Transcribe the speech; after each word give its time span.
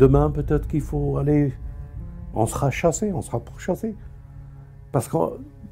Demain, 0.00 0.30
peut-être 0.30 0.66
qu'il 0.66 0.80
faut 0.80 1.18
aller. 1.18 1.52
On 2.32 2.46
sera 2.46 2.70
chassé, 2.70 3.12
on 3.12 3.20
sera 3.20 3.38
pourchassé. 3.38 3.94
Parce 4.92 5.06
que 5.06 5.18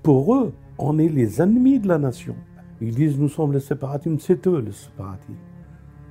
pour 0.03 0.35
eux, 0.35 0.53
on 0.77 0.99
est 0.99 1.09
les 1.09 1.41
ennemis 1.41 1.81
de 1.81 1.89
la 1.89 1.97
nation. 1.97 2.37
Ils 2.83 2.95
disent 2.95 3.19
nous 3.19 3.31
sommes 3.31 3.55
les 3.55 3.61
séparatistes, 3.61 4.21
c'est 4.21 4.47
eux 4.47 4.61
les 4.61 4.73
séparatistes. 4.73 5.41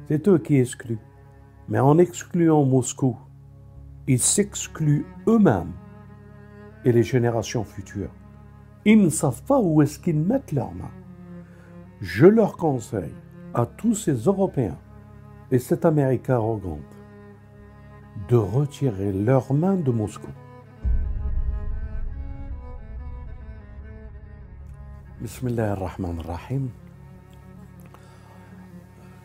C'est 0.08 0.28
eux 0.28 0.40
qui 0.40 0.58
excluent. 0.58 0.98
Mais 1.70 1.78
en 1.78 2.00
excluant 2.00 2.66
Moscou, 2.66 3.16
ils 4.08 4.18
s'excluent 4.18 5.06
eux-mêmes 5.28 5.74
et 6.86 6.92
les 6.92 7.04
générations 7.04 7.64
futures. 7.64 8.16
Ils 8.84 9.00
ne 9.00 9.10
savent 9.10 9.44
pas 9.44 9.60
où 9.60 9.84
est-ce 9.84 10.00
qu'ils 10.00 10.20
mettent 10.20 10.54
leurs 10.54 10.74
mains. 10.74 10.98
Je 12.02 12.26
leur 12.26 12.58
conseille 12.58 13.14
à 13.54 13.68
tous 13.68 13.94
ces 13.94 14.16
Européens 14.16 14.80
et 15.52 15.60
cette 15.60 15.86
Amérique 15.86 16.32
arrogante 16.32 16.97
de 18.28 18.36
retirer 18.36 19.14
leurs 19.14 19.54
mains 19.54 19.76
de 19.76 19.92
Moscou. 19.92 20.32
Bismillah 25.22 25.72
ar-Rahman 25.72 26.20
ar-Rahim. 26.20 26.70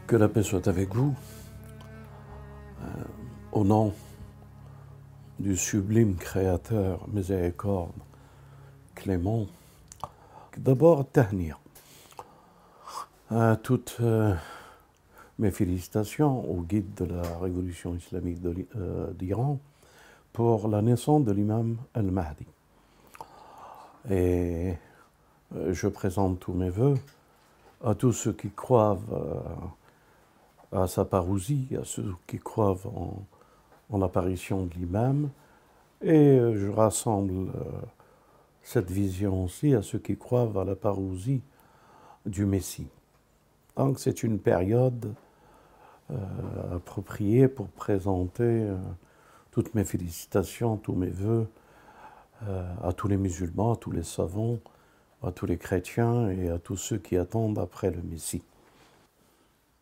Que 0.06 0.16
la 0.16 0.28
paix 0.28 0.42
soit 0.42 0.66
avec 0.68 0.94
vous. 0.94 1.14
Euh, 2.82 3.04
au 3.52 3.64
nom 3.64 3.92
du 5.38 5.56
sublime 5.56 6.16
Créateur, 6.16 7.06
miséricorde, 7.08 7.92
clément, 8.94 9.46
d'abord 10.56 11.08
Tahnir. 11.10 11.58
À 13.30 13.56
toutes 13.56 13.96
euh, 14.00 14.34
mes 15.42 15.50
félicitations 15.50 16.48
au 16.48 16.62
guide 16.62 16.94
de 16.94 17.04
la 17.04 17.22
révolution 17.38 17.96
islamique 17.96 18.38
euh, 18.76 19.12
d'Iran 19.14 19.58
pour 20.32 20.68
la 20.68 20.80
naissance 20.82 21.24
de 21.24 21.32
l'imam 21.32 21.78
al-Mahdi. 21.94 22.46
Et 24.08 24.74
euh, 25.56 25.72
je 25.72 25.88
présente 25.88 26.38
tous 26.38 26.52
mes 26.52 26.70
voeux 26.70 26.94
à 27.84 27.96
tous 27.96 28.12
ceux 28.12 28.32
qui 28.32 28.50
croient 28.50 29.00
à 30.70 30.86
sa 30.86 31.04
parousie, 31.04 31.66
à 31.76 31.84
ceux 31.84 32.14
qui 32.28 32.38
croient 32.38 32.78
en, 32.84 33.24
en 33.90 33.98
l'apparition 33.98 34.66
de 34.66 34.74
l'imam, 34.74 35.28
et 36.00 36.38
je 36.54 36.68
rassemble 36.68 37.50
cette 38.62 38.88
vision 38.88 39.42
aussi 39.42 39.74
à 39.74 39.82
ceux 39.82 39.98
qui 39.98 40.16
croient 40.16 40.48
à 40.54 40.64
la 40.64 40.76
parousie 40.76 41.42
du 42.24 42.46
Messie. 42.46 42.86
Donc 43.76 43.98
c'est 43.98 44.22
une 44.22 44.38
période 44.38 45.12
euh, 46.12 46.76
appropriée 46.76 47.48
pour 47.48 47.68
présenter 47.68 48.42
euh, 48.42 48.76
toutes 49.50 49.74
mes 49.74 49.84
félicitations, 49.84 50.76
tous 50.76 50.94
mes 50.94 51.08
voeux 51.08 51.46
euh, 52.48 52.74
à 52.82 52.92
tous 52.92 53.08
les 53.08 53.16
musulmans, 53.16 53.72
à 53.72 53.76
tous 53.76 53.92
les 53.92 54.02
savants, 54.02 54.58
à 55.22 55.32
tous 55.32 55.46
les 55.46 55.56
chrétiens 55.56 56.28
et 56.28 56.50
à 56.50 56.58
tous 56.58 56.76
ceux 56.76 56.98
qui 56.98 57.16
attendent 57.16 57.58
après 57.58 57.90
le 57.90 58.02
Messie. 58.02 58.42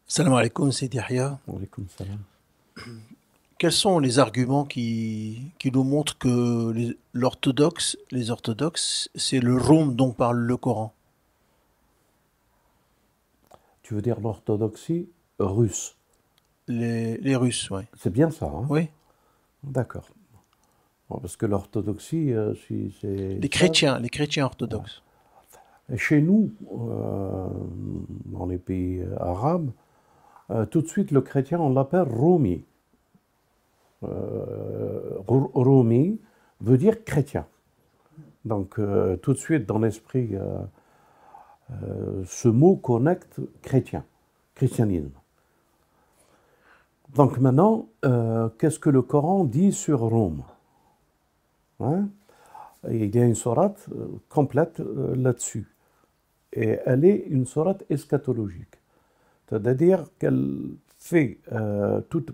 Salam 0.07 0.35
alaikum, 0.35 0.71
c'est 0.71 0.93
Yahya. 0.93 1.39
salam. 1.97 2.19
Quels 3.59 3.73
sont 3.73 3.99
les 3.99 4.19
arguments 4.19 4.65
qui, 4.65 5.53
qui 5.59 5.73
nous 5.73 5.85
montrent 5.85 6.17
que 6.17 6.95
l'orthodoxe, 7.13 7.97
les, 8.11 8.31
orthodoxes, 8.31 9.11
c'est 9.15 9.41
le 9.41 9.57
Rome 9.57 9.97
dont 9.97 10.13
parle 10.13 10.39
le 10.39 10.57
Coran? 10.57 10.95
Tu 13.83 13.95
veux 13.95 14.03
dire 14.03 14.21
l'orthodoxie 14.21 15.09
russe? 15.39 15.97
Les, 16.69 17.17
les, 17.19 17.37
Russes, 17.37 17.71
oui. 17.71 17.83
C'est 17.97 18.13
bien 18.13 18.31
ça, 18.31 18.47
hein? 18.47 18.67
Oui. 18.69 18.89
D'accord. 19.65 20.09
parce 21.09 21.37
que 21.37 21.47
l'orthodoxie, 21.47 22.33
euh, 22.33 22.55
si 22.55 22.95
c'est... 23.01 23.35
Les 23.41 23.49
chrétiens, 23.49 23.99
les 23.99 24.09
chrétiens 24.09 24.45
orthodoxes. 24.47 25.03
chez 25.97 26.23
nous, 26.23 26.51
euh, 26.73 27.49
dans 28.27 28.47
les 28.47 28.59
pays 28.59 29.05
arabes, 29.19 29.71
euh, 30.51 30.67
tout 30.67 30.83
de 30.83 30.87
suite, 30.87 31.11
le 31.11 31.21
chrétien, 31.21 31.59
on 31.61 31.73
l'appelle 31.73 32.07
Rumi. 32.09 32.65
Rumi 35.29 36.21
veut 36.61 36.79
dire 36.79 37.05
chrétien. 37.05 37.47
Donc 38.47 38.81
tout 39.21 39.33
de 39.35 39.39
suite 39.39 39.67
dans 39.67 39.79
l'esprit, 39.79 40.31
ce 42.25 42.49
mot 42.49 42.77
connecte 42.77 43.41
chrétien, 43.61 44.05
christianisme. 44.55 45.20
Donc 47.15 47.39
maintenant, 47.39 47.89
qu'est-ce 48.59 48.79
que 48.79 48.91
le 48.91 49.03
Coran 49.03 49.45
dit 49.45 49.73
sur 49.73 50.01
Rome 50.01 50.43
hein 51.81 52.09
Il 52.91 53.15
y 53.15 53.19
a 53.19 53.25
une 53.25 53.35
sourate 53.35 53.87
complète 54.29 54.81
là-dessus. 55.17 55.67
Et 56.53 56.79
elle 56.87 57.05
est 57.05 57.27
une 57.29 57.47
sourate 57.47 57.85
eschatologique. 57.91 58.77
C'est-à-dire 59.49 60.05
qu'elle 60.19 60.77
fait 60.99 61.39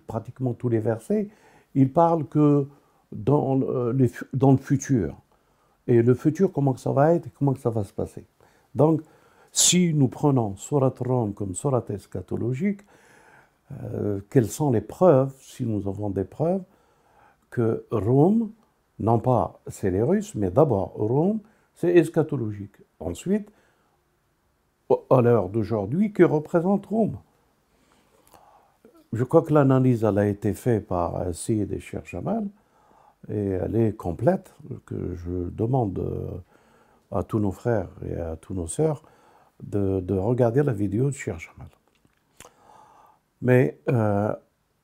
pratiquement 0.07 0.53
tous 0.53 0.69
les 0.69 0.81
versets 0.81 1.29
il 1.77 1.93
parle 1.93 2.27
que 2.27 2.67
dans, 3.13 3.55
le, 3.55 4.57
futur. 4.57 5.15
Et 5.87 6.03
le 6.03 6.15
futur, 6.15 6.51
comment 6.53 6.77
ça 6.77 6.91
va 6.91 7.15
être 7.15 7.29
comment 7.39 7.55
ça 7.55 7.71
va 7.71 7.85
se 7.85 7.93
passer? 7.93 8.25
Donc, 8.75 9.03
si 9.53 9.95
nous 9.95 10.09
prenons 10.09 10.57
Surat 10.57 10.95
Rome 10.99 11.35
comme 11.35 11.55
Surat 11.55 11.85
eschatologique, 11.89 12.81
euh, 13.73 14.21
quelles 14.31 14.49
sont 14.49 14.71
les 14.71 14.81
preuves, 14.81 15.35
si 15.41 15.65
nous 15.65 15.89
avons 15.89 16.11
des 16.11 16.25
preuves, 16.25 16.63
que 17.51 17.87
Rome, 17.91 18.51
non 18.99 19.19
pas 19.19 19.61
c'est 19.67 19.91
les 19.91 20.03
Russes, 20.03 20.35
mais 20.35 20.51
d'abord 20.51 20.93
Rome, 20.95 21.41
c'est 21.75 21.95
eschatologique. 21.97 22.77
Ensuite, 23.01 23.51
à 25.11 25.21
l'heure 25.21 25.49
d'aujourd'hui, 25.49 26.13
que 26.13 26.23
représente 26.23 26.87
Rome? 26.87 27.19
Je 29.13 29.25
crois 29.25 29.43
que 29.43 29.53
l'analyse 29.53 30.05
a 30.05 30.27
été 30.27 30.53
faite 30.53 30.87
par 30.87 31.35
Sid 31.35 31.73
et 31.73 31.81
Cher 31.81 32.05
Jamal 32.05 32.47
et 33.29 33.49
elle 33.49 33.77
est 33.77 33.97
complète, 33.97 34.55
que 34.85 35.15
je 35.15 35.51
demande 35.51 35.99
euh, 35.99 37.19
à 37.19 37.23
tous 37.23 37.39
nos 37.39 37.51
frères 37.51 37.89
et 38.09 38.15
à 38.15 38.37
tous 38.37 38.55
nos 38.55 38.67
sœurs 38.67 39.03
de, 39.63 40.15
regarder 40.15 40.63
la 40.63 40.73
vidéo 40.73 41.11
de 41.11 41.15
Jamal. 41.15 41.69
Mais 43.43 43.79
euh, 43.89 44.35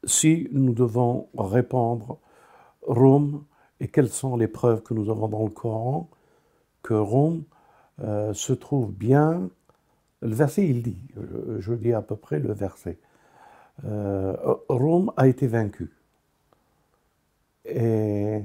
si 0.05 0.49
nous 0.53 0.73
devons 0.73 1.29
répondre 1.37 2.19
Rome 2.83 3.45
et 3.81 3.89
quelles 3.89 4.09
sont 4.09 4.37
les 4.37 4.49
preuves 4.49 4.83
que 4.83 4.95
nous 4.95 5.11
avons 5.11 5.29
dans 5.29 5.45
le 5.45 5.51
Coran 5.51 6.09
que 6.83 6.95
Rome 6.95 7.45
euh, 8.01 8.33
se 8.35 8.53
trouve 8.53 8.93
bien, 8.93 9.49
le 10.21 10.35
verset 10.35 10.67
il 10.67 10.83
dit, 10.83 11.07
je, 11.59 11.75
dis 11.75 11.93
à 11.93 12.03
peu 12.03 12.17
près 12.17 12.39
le 12.39 12.53
verset. 12.53 12.99
Euh, 13.85 14.37
Rome 14.69 15.13
a 15.17 15.29
été 15.29 15.47
vaincue. 15.47 15.93
Et 17.65 18.43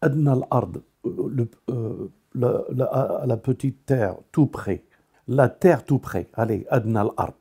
Adna 0.00 0.32
al-Ard, 0.32 0.72
la, 2.34 3.36
petite 3.36 3.86
terre 3.86 4.16
tout 4.30 4.46
près, 4.46 4.84
la 5.28 5.48
terre 5.48 5.84
tout 5.84 5.98
près, 5.98 6.28
allez, 6.34 6.66
Adna 6.70 7.02
al-Ard. 7.02 7.34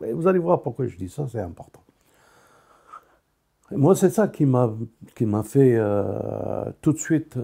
Vous 0.00 0.26
allez 0.26 0.38
voir 0.38 0.62
pourquoi 0.62 0.86
je 0.86 0.96
dis 0.96 1.08
ça, 1.08 1.26
c'est 1.30 1.40
important. 1.40 1.82
moi, 3.70 3.96
c'est 3.96 4.10
ça 4.10 4.28
qui 4.28 4.46
m'a 4.46 4.72
fait 5.42 5.78
tout 6.80 6.92
de 6.92 6.98
suite, 6.98 7.36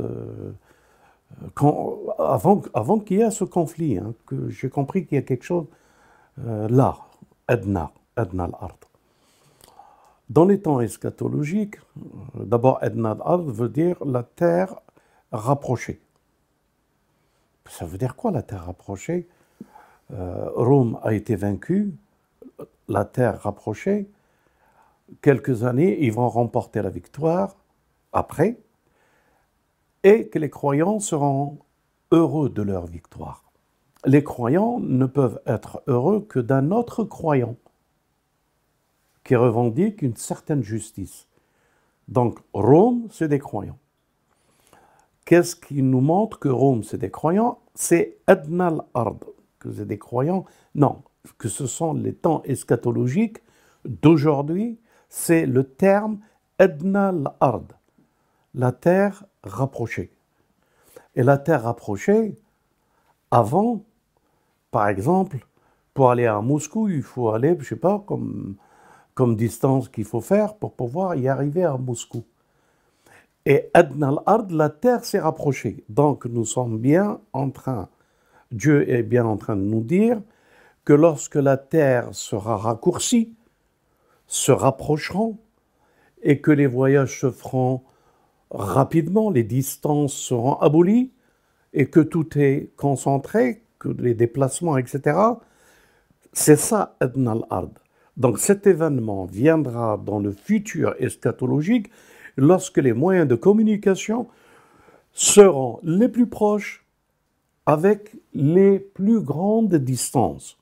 quand, 1.54 1.98
avant, 2.18 2.62
avant 2.74 3.00
qu'il 3.00 3.18
y 3.18 3.22
ait 3.22 3.30
ce 3.30 3.44
conflit, 3.44 3.98
hein, 3.98 4.14
que 4.26 4.48
j'ai 4.48 4.70
compris 4.70 5.04
qu'il 5.04 5.16
y 5.16 5.18
a 5.18 5.22
quelque 5.22 5.44
chose 5.44 5.66
là, 6.36 6.96
Adna, 7.48 7.92
Adna 8.16 8.44
al-Ard. 8.44 8.78
Dans 10.30 10.46
les 10.46 10.60
temps 10.60 10.80
eschatologiques, 10.80 11.78
d'abord 12.34 12.78
Adna 12.80 13.10
al-Ard 13.10 13.42
veut 13.42 13.68
dire 13.68 14.02
la 14.04 14.22
terre 14.22 14.76
rapprochée. 15.32 16.00
Ça 17.68 17.84
veut 17.84 17.98
dire 17.98 18.16
quoi 18.16 18.30
la 18.30 18.42
terre 18.42 18.66
rapprochée? 18.66 19.28
Euh, 20.12 20.48
Rome 20.54 20.98
a 21.02 21.14
été 21.14 21.34
vaincue, 21.34 21.94
la 22.88 23.04
terre 23.04 23.40
rapprochée. 23.42 24.10
Quelques 25.22 25.64
années, 25.64 25.98
ils 26.04 26.12
vont 26.12 26.28
remporter 26.28 26.82
la 26.82 26.90
victoire 26.90 27.56
après, 28.12 28.58
et 30.02 30.28
que 30.28 30.38
les 30.38 30.50
croyants 30.50 31.00
seront 31.00 31.58
heureux 32.10 32.48
de 32.50 32.62
leur 32.62 32.86
victoire 32.86 33.44
les 34.06 34.22
croyants 34.22 34.80
ne 34.80 35.06
peuvent 35.06 35.40
être 35.46 35.82
heureux 35.86 36.20
que 36.20 36.38
d'un 36.38 36.70
autre 36.70 37.04
croyant 37.04 37.56
qui 39.24 39.36
revendique 39.36 40.02
une 40.02 40.16
certaine 40.16 40.62
justice. 40.62 41.26
Donc 42.08 42.38
Rome, 42.52 43.08
c'est 43.10 43.28
des 43.28 43.38
croyants. 43.38 43.78
Qu'est-ce 45.24 45.56
qui 45.56 45.82
nous 45.82 46.02
montre 46.02 46.38
que 46.38 46.50
Rome, 46.50 46.84
c'est 46.84 46.98
des 46.98 47.10
croyants? 47.10 47.58
C'est 47.74 48.18
Adnal 48.26 48.82
Ard, 48.92 49.16
que 49.58 49.72
c'est 49.72 49.86
des 49.86 49.98
croyants. 49.98 50.44
Non, 50.74 51.02
que 51.38 51.48
ce 51.48 51.66
sont 51.66 51.94
les 51.94 52.14
temps 52.14 52.42
eschatologiques 52.44 53.38
d'aujourd'hui, 53.84 54.78
c'est 55.08 55.46
le 55.46 55.64
terme 55.64 56.18
Edna 56.58 57.08
al-Ard, 57.08 57.68
la 58.54 58.72
terre 58.72 59.24
rapprochée. 59.42 60.10
Et 61.16 61.22
la 61.22 61.38
terre 61.38 61.62
rapprochée, 61.62 62.36
avant, 63.30 63.84
par 64.70 64.88
exemple, 64.88 65.46
pour 65.92 66.10
aller 66.10 66.26
à 66.26 66.40
Moscou, 66.40 66.88
il 66.88 67.02
faut 67.02 67.30
aller, 67.30 67.56
je 67.60 67.64
sais 67.64 67.76
pas, 67.76 68.04
comme, 68.06 68.56
distance 69.36 69.88
qu'il 69.88 70.04
faut 70.04 70.20
faire 70.20 70.56
pour 70.56 70.72
pouvoir 70.74 71.14
y 71.14 71.28
arriver 71.28 71.64
à 71.64 71.76
Moscou. 71.76 72.24
Et 73.46 73.70
Adna 73.74 74.08
al-Ard, 74.08 74.46
la 74.50 74.70
terre 74.70 75.04
s'est 75.04 75.20
rapprochée. 75.20 75.84
Donc 75.88 76.24
nous 76.26 76.44
sommes 76.44 76.78
bien 76.78 77.20
en 77.32 77.50
train, 77.50 77.88
Dieu 78.50 78.88
est 78.90 79.02
bien 79.02 79.24
en 79.24 79.36
train 79.36 79.56
de 79.56 79.62
nous 79.62 79.82
dire 79.82 80.20
que 80.84 80.92
lorsque 80.92 81.36
la 81.36 81.56
terre 81.56 82.08
sera 82.12 82.56
raccourcie, 82.56 83.34
se 84.26 84.52
rapprocheront 84.52 85.38
et 86.22 86.40
que 86.40 86.50
les 86.50 86.66
voyages 86.66 87.20
se 87.20 87.30
feront 87.30 87.82
rapidement, 88.50 89.30
les 89.30 89.44
distances 89.44 90.14
seront 90.14 90.54
abolies 90.54 91.12
et 91.72 91.86
que 91.86 92.00
tout 92.00 92.38
est 92.38 92.70
concentré, 92.76 93.62
que 93.78 93.88
les 93.88 94.14
déplacements, 94.14 94.78
etc. 94.78 95.18
C'est 96.32 96.56
ça 96.56 96.96
Adna 97.00 97.32
al-Ard. 97.32 97.70
Donc 98.16 98.38
cet 98.38 98.66
événement 98.66 99.24
viendra 99.24 100.00
dans 100.02 100.20
le 100.20 100.32
futur 100.32 100.94
eschatologique 100.98 101.90
lorsque 102.36 102.78
les 102.78 102.92
moyens 102.92 103.26
de 103.26 103.34
communication 103.34 104.28
seront 105.12 105.80
les 105.82 106.08
plus 106.08 106.26
proches 106.28 106.86
avec 107.66 108.16
les 108.34 108.78
plus 108.78 109.20
grandes 109.20 109.74
distances. 109.74 110.58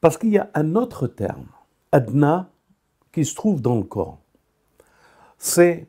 Parce 0.00 0.18
qu'il 0.18 0.30
y 0.30 0.38
a 0.38 0.50
un 0.54 0.74
autre 0.74 1.06
terme, 1.06 1.46
Adna, 1.92 2.50
qui 3.12 3.24
se 3.24 3.34
trouve 3.34 3.60
dans 3.60 3.76
le 3.76 3.82
Coran. 3.82 4.20
C'est 5.38 5.88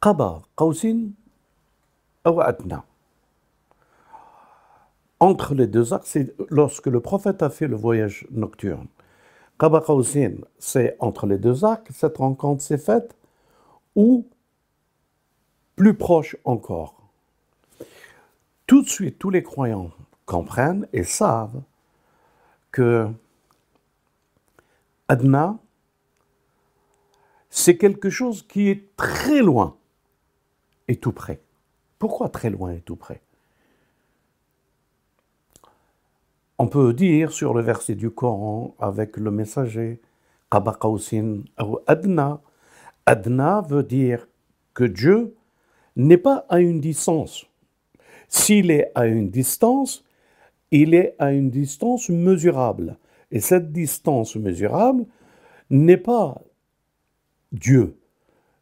Qaba 0.00 0.42
Qawsin 0.56 1.08
ou 2.26 2.40
Adna. 2.40 2.84
Entre 5.20 5.54
les 5.54 5.66
deux 5.66 5.92
axes, 5.92 6.10
c'est 6.10 6.34
lorsque 6.50 6.86
le 6.86 7.00
prophète 7.00 7.42
a 7.42 7.50
fait 7.50 7.66
le 7.66 7.76
voyage 7.76 8.26
nocturne. 8.30 8.88
Qaba 9.58 9.80
Qawsin, 9.80 10.34
c'est 10.58 10.96
entre 11.00 11.26
les 11.26 11.38
deux 11.38 11.64
arcs, 11.64 11.88
cette 11.92 12.18
rencontre 12.18 12.62
s'est 12.62 12.78
faite, 12.78 13.16
ou 13.96 14.26
plus 15.76 15.94
proche 15.94 16.36
encore. 16.44 16.94
Tout 18.66 18.82
de 18.82 18.88
suite, 18.88 19.18
tous 19.18 19.30
les 19.30 19.42
croyants 19.42 19.90
comprennent 20.26 20.86
et 20.92 21.04
savent 21.04 21.62
que 22.70 23.08
Adna, 25.08 25.58
c'est 27.50 27.76
quelque 27.76 28.10
chose 28.10 28.42
qui 28.46 28.68
est 28.68 28.96
très 28.96 29.40
loin 29.40 29.76
et 30.88 30.96
tout 30.96 31.12
près. 31.12 31.40
Pourquoi 31.98 32.28
très 32.28 32.50
loin 32.50 32.72
et 32.72 32.80
tout 32.80 32.96
près? 32.96 33.20
On 36.58 36.68
peut 36.68 36.92
dire 36.92 37.32
sur 37.32 37.52
le 37.52 37.62
verset 37.62 37.94
du 37.94 38.10
Coran 38.10 38.74
avec 38.78 39.16
le 39.16 39.30
messager 39.30 40.00
ou 40.52 41.78
Adna. 41.86 42.40
Adna 43.06 43.60
veut 43.62 43.82
dire 43.82 44.26
que 44.72 44.84
Dieu 44.84 45.34
n'est 45.96 46.18
pas 46.18 46.46
à 46.48 46.60
une 46.60 46.80
distance. 46.80 47.46
S'il 48.28 48.70
est 48.70 48.90
à 48.94 49.06
une 49.06 49.30
distance, 49.30 50.04
il 50.70 50.94
est 50.94 51.14
à 51.18 51.32
une 51.32 51.50
distance 51.50 52.08
mesurable. 52.08 52.96
Et 53.30 53.40
cette 53.40 53.72
distance 53.72 54.36
mesurable 54.36 55.06
n'est 55.70 55.96
pas 55.96 56.40
Dieu. 57.52 57.96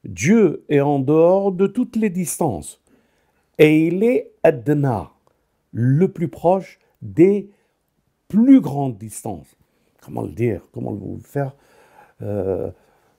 Dieu 0.05 0.65
est 0.69 0.81
en 0.81 0.99
dehors 0.99 1.53
de 1.53 1.67
toutes 1.67 1.97
les 1.97 2.11
distances. 2.11 2.81
Et 3.59 3.87
il 3.87 4.03
est 4.03 4.33
Adna, 4.43 5.11
le 5.73 6.09
plus 6.09 6.29
proche 6.29 6.79
des 7.01 7.51
plus 8.29 8.61
grandes 8.61 8.99
distances. 8.99 9.55
Comment 10.01 10.23
le 10.23 10.33
dire? 10.33 10.63
Comment 10.73 10.93
vous 10.93 11.21
faire 11.23 11.55
euh, 12.23 12.71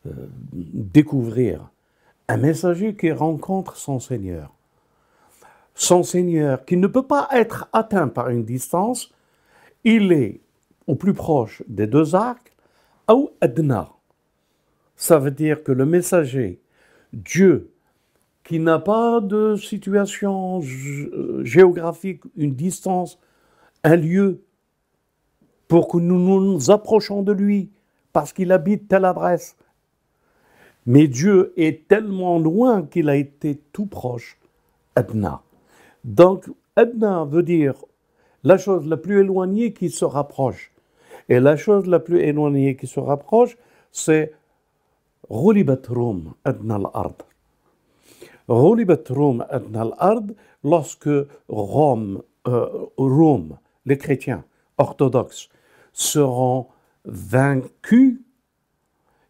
euh, 0.05 0.11
découvrir? 0.53 1.69
Un 2.27 2.37
messager 2.37 2.95
qui 2.95 3.11
rencontre 3.11 3.77
son 3.77 3.99
Seigneur. 3.99 4.53
Son 5.75 6.03
Seigneur 6.03 6.65
qui 6.65 6.77
ne 6.77 6.87
peut 6.87 7.05
pas 7.05 7.27
être 7.31 7.69
atteint 7.73 8.07
par 8.07 8.29
une 8.29 8.43
distance, 8.43 9.13
il 9.83 10.11
est 10.11 10.41
au 10.87 10.95
plus 10.95 11.13
proche 11.13 11.63
des 11.67 11.87
deux 11.87 12.15
arcs, 12.15 12.53
ou 13.09 13.29
Adna. 13.41 13.89
Ça 14.95 15.19
veut 15.19 15.31
dire 15.31 15.63
que 15.63 15.71
le 15.71 15.85
messager, 15.85 16.61
Dieu, 17.11 17.71
qui 18.43 18.59
n'a 18.59 18.79
pas 18.79 19.21
de 19.21 19.55
situation 19.55 20.61
géographique, 21.43 22.21
une 22.35 22.53
distance, 22.53 23.19
un 23.83 23.95
lieu, 23.95 24.41
pour 25.67 25.87
que 25.87 25.97
nous 25.97 26.19
nous 26.19 26.71
approchons 26.71 27.23
de 27.23 27.31
lui, 27.31 27.71
parce 28.11 28.33
qu'il 28.33 28.51
habite 28.51 28.87
telle 28.87 29.05
adresse. 29.05 29.55
Mais 30.85 31.07
Dieu 31.07 31.53
est 31.55 31.87
tellement 31.87 32.37
loin 32.37 32.83
qu'il 32.83 33.09
a 33.09 33.15
été 33.15 33.61
tout 33.71 33.85
proche, 33.85 34.37
Adna. 34.95 35.41
Donc, 36.03 36.49
Adna 36.75 37.23
veut 37.23 37.43
dire 37.43 37.75
la 38.43 38.57
chose 38.57 38.85
la 38.87 38.97
plus 38.97 39.21
éloignée 39.21 39.71
qui 39.73 39.89
se 39.89 40.03
rapproche. 40.03 40.72
Et 41.29 41.39
la 41.39 41.55
chose 41.55 41.87
la 41.87 41.99
plus 41.99 42.21
éloignée 42.21 42.75
qui 42.75 42.87
se 42.87 42.99
rapproche, 42.99 43.57
c'est 43.91 44.33
Roulibat 45.29 45.81
Roum 45.89 46.33
Adna 46.43 46.75
al-Ard. 46.75 47.17
Roulibat 48.47 49.03
Adna 49.49 49.87
Ard, 49.97 50.23
lorsque 50.63 51.09
Rome, 51.47 52.21
euh, 52.47 52.85
Rome, 52.97 53.57
les 53.85 53.97
chrétiens 53.97 54.43
orthodoxes, 54.77 55.49
seront 55.93 56.67
vaincus, 57.05 58.19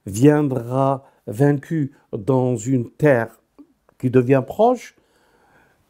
viendra 0.05 1.03
vaincu 1.27 1.93
dans 2.11 2.55
une 2.55 2.89
terre 2.91 3.39
qui 3.99 4.09
devient 4.09 4.43
proche, 4.45 4.95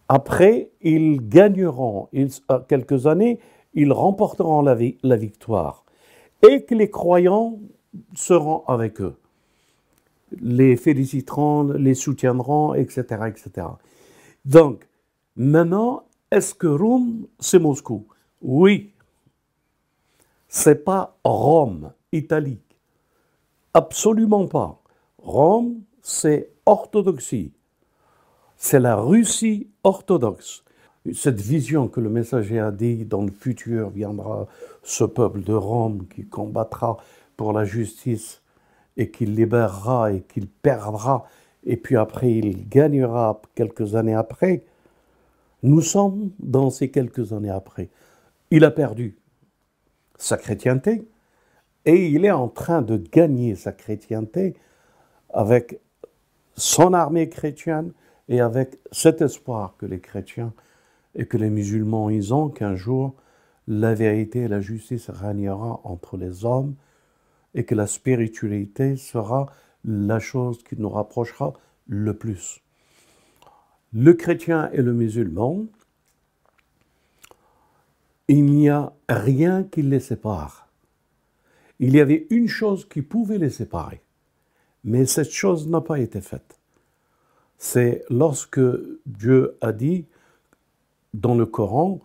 après, 0.10 0.70
ils 0.82 1.28
gagneront. 1.28 2.10
Euh, 2.14 2.60
quelques 2.68 3.08
années, 3.08 3.40
ils 3.74 3.92
remporteront 3.92 4.62
la 4.62 5.16
victoire 5.16 5.83
et 6.48 6.64
que 6.64 6.76
les 6.76 6.90
croyants 6.90 7.60
seront 8.16 8.64
avec 8.68 9.02
eux 9.02 9.16
les 10.42 10.76
féliciteront, 10.76 11.74
les 11.74 11.94
soutiendront, 11.94 12.74
etc., 12.74 13.04
etc. 13.28 13.68
Donc, 14.46 14.88
maintenant, 15.36 16.06
est-ce 16.32 16.54
que 16.54 16.68
Rome, 16.68 17.28
c'est 17.40 17.60
Moscou? 17.60 18.08
Oui. 18.42 18.92
C'est 20.48 20.84
pas 20.84 21.18
Rome, 21.24 21.94
Italie. 22.12 22.60
Absolument 23.74 24.48
pas. 24.48 24.82
Rome, 25.18 25.82
c'est 26.02 26.52
orthodoxie. 26.66 27.54
C'est 28.58 28.80
la 28.80 28.96
Russie 28.96 29.70
orthodoxe. 29.84 30.63
Cette 31.12 31.42
vision 31.42 31.90
que 31.90 32.00
le 32.00 32.10
messager 32.10 32.60
a 32.60 32.72
dit, 32.72 33.04
dans 33.04 33.24
le 33.24 33.32
futur 33.32 33.90
viendra 33.90 34.48
ce 34.84 35.04
peuple 35.04 35.42
de 35.44 35.54
Rome 35.54 36.08
qui 36.08 36.26
combattra 36.26 36.98
pour 37.36 37.52
la 37.52 37.66
justice 37.66 38.42
et 38.96 39.12
qu'il 39.12 39.36
libérera 39.36 40.14
et 40.14 40.22
qu'il 40.22 40.48
perdra, 40.48 41.26
et 41.66 41.76
puis 41.76 41.98
après 41.98 42.32
il 42.32 42.70
gagnera 42.70 43.42
quelques 43.54 43.96
années 43.96 44.14
après, 44.14 44.64
nous 45.62 45.82
sommes 45.82 46.32
dans 46.40 46.70
ces 46.70 46.90
quelques 46.90 47.34
années 47.34 47.50
après. 47.50 47.90
Il 48.52 48.64
a 48.64 48.72
perdu 48.72 49.18
sa 50.18 50.38
chrétienté 50.38 51.06
et 51.86 52.08
il 52.08 52.24
est 52.24 52.32
en 52.32 52.48
train 52.48 52.82
de 52.82 52.98
gagner 52.98 53.56
sa 53.56 53.74
chrétienté 53.74 54.56
avec 55.34 55.80
son 56.56 56.94
armée 56.94 57.28
chrétienne 57.28 57.92
et 58.30 58.40
avec 58.40 58.78
cet 58.92 59.22
espoir 59.22 59.76
que 59.78 59.86
les 59.86 60.00
chrétiens 60.00 60.54
et 61.16 61.26
que 61.26 61.38
les 61.38 61.50
musulmans 61.50 62.10
ils 62.10 62.34
ont 62.34 62.50
qu'un 62.50 62.76
jour 62.76 63.16
la 63.68 63.94
vérité 63.94 64.40
et 64.40 64.48
la 64.48 64.62
justice 64.62 65.10
régnera 65.10 65.80
entre 65.84 66.18
les 66.18 66.46
hommes 66.46 66.76
et 67.54 67.66
que 67.66 67.76
la 67.76 67.88
spiritualité 67.88 68.98
sera 68.98 69.48
la 69.86 70.20
chose 70.20 70.64
qui 70.64 70.76
nous 70.78 70.90
rapprochera 70.90 71.54
le 71.88 72.14
plus. 72.14 72.62
Le 73.94 74.14
chrétien 74.14 74.70
et 74.72 74.82
le 74.82 74.94
musulman, 74.94 75.66
il 78.28 78.46
n'y 78.46 78.70
a 78.70 78.94
rien 79.08 79.64
qui 79.64 79.82
les 79.82 80.00
sépare. 80.00 80.68
Il 81.80 81.96
y 81.96 82.00
avait 82.00 82.26
une 82.30 82.48
chose 82.48 82.88
qui 82.88 83.02
pouvait 83.02 83.38
les 83.38 83.50
séparer, 83.50 84.02
mais 84.84 85.06
cette 85.06 85.32
chose 85.32 85.68
n'a 85.68 85.82
pas 85.82 86.00
été 86.00 86.22
faite. 86.22 86.60
C'est 87.58 88.04
lorsque 88.10 88.60
Dieu 89.06 89.58
a 89.62 89.72
dit 89.72 90.06
dans 91.14 91.36
le 91.36 91.46
Coran, 91.46 92.00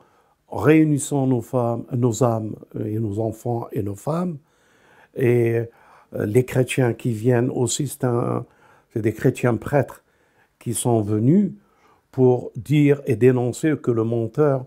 réunissons 0.50 1.26
nos 1.26 1.42
femmes, 1.42 1.84
nos 1.92 2.22
âmes 2.22 2.56
et 2.78 2.98
nos 2.98 3.18
enfants 3.20 3.68
et 3.72 3.82
nos 3.82 3.96
femmes 3.96 4.38
et 5.14 5.68
Euh, 6.14 6.26
les 6.26 6.44
chrétiens 6.44 6.94
qui 6.94 7.12
viennent 7.12 7.50
aussi, 7.50 7.86
c'est 7.86 9.02
des 9.02 9.12
chrétiens 9.12 9.56
prêtres 9.56 10.02
qui 10.58 10.74
sont 10.74 11.00
venus 11.02 11.52
pour 12.10 12.50
dire 12.56 13.02
et 13.06 13.16
dénoncer 13.16 13.76
que 13.76 13.90
le 13.90 14.04
menteur 14.04 14.66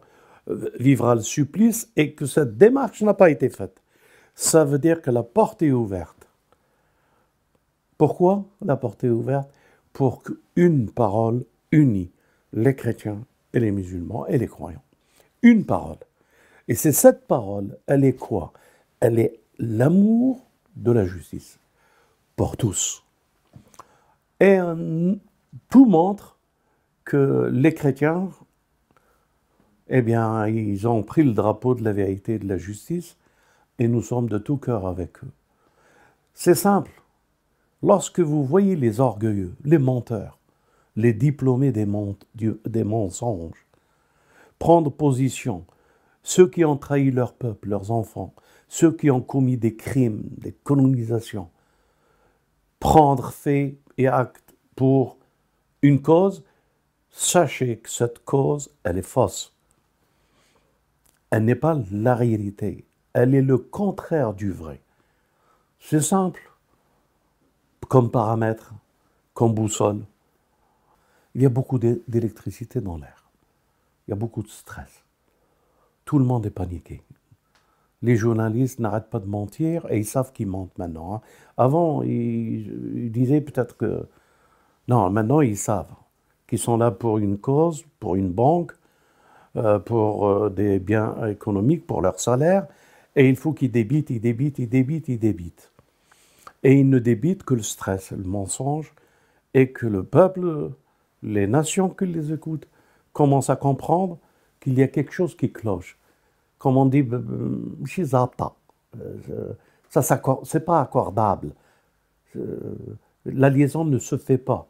euh, 0.50 0.70
vivra 0.80 1.16
le 1.16 1.22
supplice 1.22 1.92
et 1.96 2.14
que 2.14 2.26
cette 2.26 2.58
démarche 2.58 3.02
n'a 3.02 3.14
pas 3.14 3.30
été 3.30 3.50
faite. 3.50 3.82
Ça 4.36 4.64
veut 4.64 4.80
dire 4.80 5.02
que 5.02 5.12
la 5.12 5.24
porte 5.24 5.62
est 5.62 5.72
ouverte. 5.72 6.28
Pourquoi 7.98 8.46
la 8.64 8.76
porte 8.76 9.04
est 9.04 9.10
ouverte? 9.10 9.50
Pour 9.94 10.24
qu'une 10.24 10.90
parole 10.90 11.44
unie 11.72 12.12
les 12.54 12.76
chrétiens 12.76 13.26
et 13.54 13.60
les 13.60 13.72
musulmans 13.72 14.26
et 14.28 14.38
les 14.38 14.48
croyants. 14.48 14.84
Une 15.42 15.66
parole. 15.66 15.98
Et 16.68 16.76
c'est 16.76 16.92
cette 16.92 17.28
parole, 17.28 17.78
elle 17.88 18.06
est 18.06 18.16
quoi? 18.16 18.54
Elle 19.00 19.20
est 19.20 19.40
l'amour 19.58 20.48
de 20.76 20.92
la 20.92 21.06
justice 21.06 21.60
pour 22.36 22.58
tous. 22.58 23.04
Et 24.40 24.58
tout 25.70 25.86
montre 25.86 26.38
que 27.04 27.50
les 27.52 27.74
chrétiens, 27.74 28.30
eh 29.88 30.02
bien, 30.02 30.48
ils 30.48 30.88
ont 30.88 31.04
pris 31.04 31.24
le 31.24 31.34
drapeau 31.34 31.76
de 31.76 31.84
la 31.84 31.94
vérité 31.94 32.36
et 32.36 32.40
de 32.40 32.48
la 32.48 32.58
justice, 32.58 33.18
et 33.80 33.88
nous 33.88 34.02
sommes 34.02 34.30
de 34.30 34.38
tout 34.38 34.58
cœur 34.58 34.88
avec 34.88 35.24
eux. 35.24 35.32
C'est 36.34 36.56
simple. 36.56 36.92
Lorsque 37.84 38.20
vous 38.20 38.46
voyez 38.46 38.76
les 38.76 39.00
orgueilleux, 39.00 39.56
les 39.64 39.80
menteurs, 39.80 40.38
les 40.96 41.14
diplômés 41.14 41.72
des, 41.72 41.86
mensonges, 42.84 43.66
prendre 44.60 44.92
position, 44.92 45.66
ceux 46.24 46.48
qui 46.48 46.66
ont 46.66 46.78
trahi 46.78 47.12
leur 47.12 47.34
peuple, 47.34 47.70
leurs 47.70 47.92
enfants, 47.92 48.34
ceux 48.68 48.92
qui 48.92 49.10
ont 49.10 49.22
commis 49.22 49.58
des 49.58 49.76
crimes, 49.76 50.24
des 50.38 50.52
colonisations, 50.52 51.50
prendre 52.80 53.32
fait 53.32 53.78
et 53.98 54.08
acte 54.08 54.56
pour 54.76 55.18
une 55.82 56.02
cause, 56.02 56.44
sachez 57.10 57.78
que 57.78 57.90
cette 57.90 58.24
cause, 58.24 58.72
elle 58.84 58.98
est 58.98 59.02
fausse. 59.02 59.54
Elle 61.30 61.46
n'est 61.46 61.56
pas 61.56 61.80
la 61.92 62.16
réalité. 62.16 62.86
Elle 63.14 63.36
est 63.36 63.42
le 63.42 63.58
contraire 63.58 64.34
du 64.34 64.52
vrai. 64.52 64.82
C'est 65.80 66.02
simple. 66.02 66.52
Comme 67.88 68.12
paramètre, 68.12 68.74
comme 69.34 69.54
boussole. 69.54 70.02
Il 71.36 71.42
y 71.42 71.46
a 71.46 71.50
beaucoup 71.50 71.80
d'électricité 71.80 72.82
dans 72.82 72.98
l'air. 72.98 73.30
Il 74.08 74.12
y 74.12 74.14
a 74.14 74.18
beaucoup 74.18 74.44
de 74.44 74.50
stress. 74.50 75.04
Tout 76.06 76.20
le 76.20 76.26
monde 76.26 76.46
est 76.46 76.52
paniqué. 76.52 77.02
Les 78.02 78.16
journalistes 78.16 78.80
n'arrêtent 78.80 79.10
pas 79.10 79.20
de 79.20 79.28
mentir 79.28 79.86
et 79.90 80.00
ils 80.00 80.06
savent 80.06 80.34
qu'ils 80.34 80.48
mentent 80.48 80.78
maintenant. 80.78 81.16
Hein. 81.16 81.22
Avant, 81.58 82.02
ils 82.02 83.12
disaient 83.12 83.42
peut-être 83.42 83.78
que... 83.78 84.08
Non, 84.88 85.10
maintenant, 85.10 85.42
ils 85.42 85.58
savent 85.58 85.94
qui 86.52 86.58
sont 86.58 86.76
là 86.76 86.92
pour 86.92 87.18
une 87.18 87.38
cause, 87.38 87.86
pour 88.02 88.18
une 88.18 88.30
banque, 88.30 88.74
euh, 89.56 89.80
pour 89.80 90.28
euh, 90.28 90.50
des 90.50 90.80
biens 90.80 91.16
économiques, 91.28 91.88
pour 91.88 92.02
leur 92.02 92.20
salaire, 92.20 92.68
et 93.16 93.30
il 93.30 93.38
faut 93.38 93.54
qu'ils 93.54 93.72
débitent, 93.72 94.10
ils 94.10 94.20
débitent, 94.20 94.60
ils 94.60 94.68
débitent, 94.68 95.08
ils 95.08 95.18
débitent. 95.18 95.72
Et 96.64 96.74
ils 96.78 96.90
ne 96.90 97.00
débitent 97.00 97.44
que 97.44 97.54
le 97.54 97.62
stress, 97.62 98.12
le 98.12 98.26
mensonge, 98.26 98.94
et 99.54 99.72
que 99.72 99.88
le 99.88 100.04
peuple, 100.04 100.72
les 101.24 101.48
nations 101.48 101.90
qui 101.90 102.06
les 102.06 102.34
écoutent, 102.34 102.68
commencent 103.14 103.50
à 103.50 103.56
comprendre 103.56 104.18
qu'il 104.60 104.78
y 104.78 104.84
a 104.84 104.88
quelque 104.88 105.12
chose 105.12 105.36
qui 105.36 105.52
cloche. 105.52 105.98
Comme 106.58 106.78
on 106.78 106.86
dit, 106.86 107.06
shizata. 107.86 108.54
Euh, 109.00 109.54
ça, 109.90 110.02
c'est 110.44 110.66
pas 110.66 110.82
accordable. 110.82 111.54
La 113.26 113.50
liaison 113.50 113.84
ne 113.84 113.98
se 113.98 114.18
fait 114.18 114.38
pas. 114.38 114.68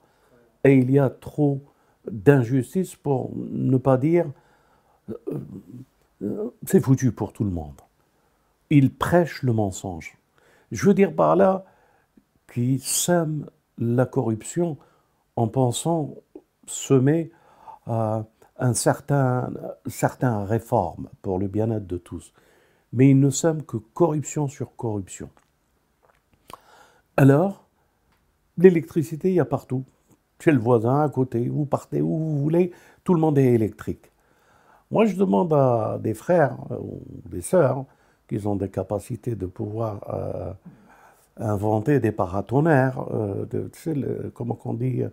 Et 0.63 0.75
il 0.75 0.89
y 0.91 0.99
a 0.99 1.09
trop 1.09 1.61
d'injustice 2.09 2.95
pour 2.95 3.31
ne 3.35 3.77
pas 3.77 3.97
dire 3.97 4.25
euh, 6.23 6.51
c'est 6.65 6.79
foutu 6.79 7.11
pour 7.11 7.33
tout 7.33 7.43
le 7.43 7.49
monde. 7.49 7.79
Il 8.69 8.93
prêche 8.93 9.43
le 9.43 9.53
mensonge. 9.53 10.17
Je 10.71 10.85
veux 10.85 10.93
dire 10.93 11.13
par 11.13 11.35
là 11.35 11.65
qu'il 12.51 12.79
sème 12.81 13.49
la 13.77 14.05
corruption 14.05 14.77
en 15.35 15.47
pensant 15.47 16.15
semer 16.67 17.31
euh, 17.87 18.21
un 18.57 18.73
certain, 18.73 19.49
certain 19.87 20.45
réforme 20.45 21.09
pour 21.21 21.39
le 21.39 21.47
bien-être 21.47 21.87
de 21.87 21.97
tous. 21.97 22.33
Mais 22.93 23.09
il 23.09 23.19
ne 23.19 23.29
sème 23.29 23.63
que 23.63 23.77
corruption 23.77 24.47
sur 24.47 24.75
corruption. 24.75 25.29
Alors, 27.17 27.65
l'électricité, 28.57 29.29
il 29.29 29.35
y 29.35 29.39
a 29.39 29.45
partout 29.45 29.83
chez 30.41 30.51
le 30.51 30.59
voisin 30.59 31.01
à 31.01 31.09
côté, 31.09 31.47
vous 31.47 31.65
partez 31.65 32.01
où 32.01 32.17
vous 32.17 32.39
voulez, 32.39 32.71
tout 33.03 33.13
le 33.13 33.19
monde 33.19 33.37
est 33.37 33.53
électrique. 33.53 34.11
Moi, 34.89 35.05
je 35.05 35.15
demande 35.15 35.53
à 35.53 35.99
des 36.01 36.13
frères 36.13 36.57
euh, 36.71 36.77
ou 36.77 37.01
des 37.29 37.41
sœurs 37.41 37.85
qui 38.27 38.45
ont 38.45 38.55
des 38.55 38.69
capacités 38.69 39.35
de 39.35 39.45
pouvoir 39.45 40.01
euh, 40.13 40.53
inventer 41.37 41.99
des 41.99 42.11
paratonnerres, 42.11 43.05
euh, 43.13 43.45
de, 43.45 44.31
comment 44.33 44.57
on 44.65 44.73
dit, 44.73 45.03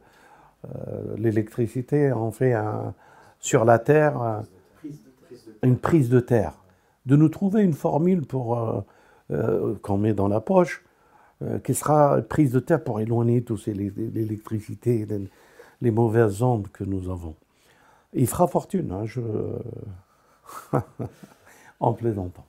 l'électricité, 1.16 2.12
on 2.12 2.30
fait 2.30 2.54
sur 3.40 3.64
la 3.64 3.78
Terre 3.78 4.42
une 5.62 5.78
prise 5.78 6.08
de 6.08 6.20
terre. 6.20 6.54
De 7.06 7.16
nous 7.16 7.28
trouver 7.28 7.62
une 7.62 7.72
formule 7.72 8.26
pour 8.26 8.84
qu'on 9.28 9.98
met 9.98 10.14
dans 10.14 10.28
la 10.28 10.40
poche 10.40 10.84
euh, 11.40 11.60
qui 11.60 11.72
sera 11.72 12.20
prise 12.20 12.50
de 12.50 12.58
terre 12.58 12.82
pour 12.82 12.98
éloigner 12.98 13.44
tous 13.44 13.68
l'électricité, 13.68 15.06
les, 15.06 15.30
les, 15.80 15.90
mauvaises 15.92 16.42
ondes 16.42 16.66
que 16.66 16.82
nous 16.82 17.08
avons. 17.08 17.36
Il 18.12 18.26
fera 18.26 18.48
fortune, 18.48 18.90
hein, 18.90 19.04
en 21.80 21.92
plaisantant. 21.92 22.44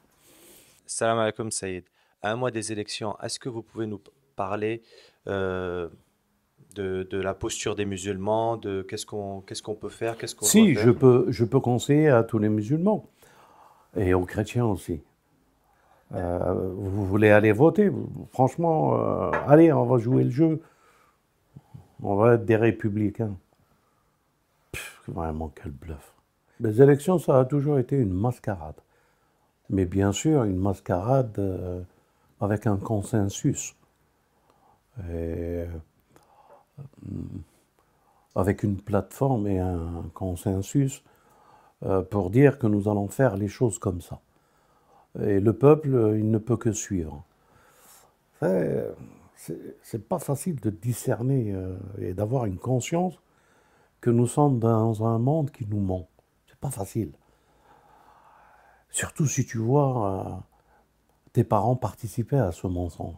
Salam 0.88 1.20
alaikum 1.20 1.52
Saïd. 1.52 1.84
À 2.24 2.32
un 2.32 2.36
mois 2.36 2.50
des 2.50 2.72
élections, 2.72 3.16
est-ce 3.22 3.40
que 3.40 3.48
vous 3.48 3.62
pouvez 3.62 3.86
nous 3.86 4.02
parler 4.36 4.82
euh, 5.28 5.88
de, 6.76 7.08
de, 7.10 7.18
la 7.18 7.34
posture 7.34 7.76
des 7.76 7.86
musulmans, 7.86 8.58
de 8.58 8.82
qu'est-ce 8.84 9.06
qu'on 9.06 9.42
qu'est-ce 9.42 9.64
qu'on 9.64 9.76
peut 9.76 9.90
faire, 9.90 10.18
qu'est-ce 10.18 10.36
qu'on 10.36 10.46
Si, 10.46 10.76
je 10.76 10.92
peux, 10.92 11.26
je 11.30 11.46
peux 11.46 11.60
conseiller 11.60 12.10
à 12.10 12.24
tous 12.24 12.40
les 12.40 12.50
musulmans 12.50 13.06
et 13.98 14.14
aux 14.14 14.26
chrétiens 14.26 14.66
aussi 14.66 15.02
euh, 16.14 16.72
vous 16.76 17.06
voulez 17.06 17.30
aller 17.30 17.52
voter? 17.52 17.92
Franchement, 18.32 18.96
euh, 18.96 19.32
allez, 19.48 19.72
on 19.72 19.86
va 19.86 19.98
jouer 19.98 20.24
le 20.24 20.30
jeu. 20.30 20.62
On 22.02 22.16
va 22.16 22.36
être 22.36 22.46
des 22.46 22.56
républicains. 22.56 23.36
vraiment, 25.08 25.52
quel 25.54 25.72
bluff. 25.72 26.14
Les 26.60 26.82
élections, 26.82 27.20
ça 27.20 27.40
a 27.40 27.46
toujours 27.46 27.80
été 27.80 27.96
une 27.98 28.14
mascarade. 28.14 28.76
Mais 29.70 29.86
bien 29.86 30.12
sûr, 30.12 30.44
une 30.44 30.58
mascarade 30.58 31.38
euh, 31.38 31.82
avec 32.42 32.66
un 32.68 32.78
consensus. 32.78 33.76
Et, 35.12 35.66
avec 38.36 38.64
une 38.64 38.78
plateforme 38.78 39.48
et 39.48 39.60
un 39.60 40.04
consensus 40.14 41.04
pour 42.10 42.30
dire 42.30 42.60
que 42.60 42.68
nous 42.68 42.90
allons 42.90 43.08
faire 43.08 43.38
les 43.38 43.48
choses 43.48 43.80
comme 43.80 44.02
ça. 44.02 44.20
Et 45.22 45.40
le 45.40 45.54
peuple, 45.54 46.16
il 46.18 46.30
ne 46.30 46.38
peut 46.38 46.58
que 46.58 46.72
suivre. 46.72 47.24
C'est 49.82 50.08
pas 50.08 50.20
facile 50.20 50.60
de 50.60 50.70
discerner 50.70 51.54
euh, 51.54 51.78
et 51.98 52.14
d'avoir 52.14 52.46
une 52.46 52.58
conscience 52.58 53.20
que 54.02 54.10
nous 54.10 54.28
sommes 54.28 54.60
dans 54.60 55.06
un 55.06 55.18
monde 55.18 55.52
qui 55.52 55.66
nous 55.66 55.80
ment. 55.80 56.08
C'est 56.48 56.60
pas 56.60 56.72
facile. 56.72 57.14
Surtout 58.90 59.28
si 59.28 59.46
tu 59.46 59.58
vois 59.58 60.10
euh, 60.10 60.36
tes 61.32 61.44
parents 61.44 61.76
participer 61.76 62.38
à 62.38 62.52
ce 62.52 62.68
mensonge 62.68 63.16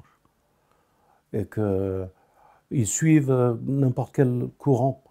et 1.34 1.46
qu'ils 2.72 2.88
suivent 2.88 3.32
euh, 3.32 3.56
n'importe 3.66 4.16
quel 4.16 4.50
courant, 4.58 5.04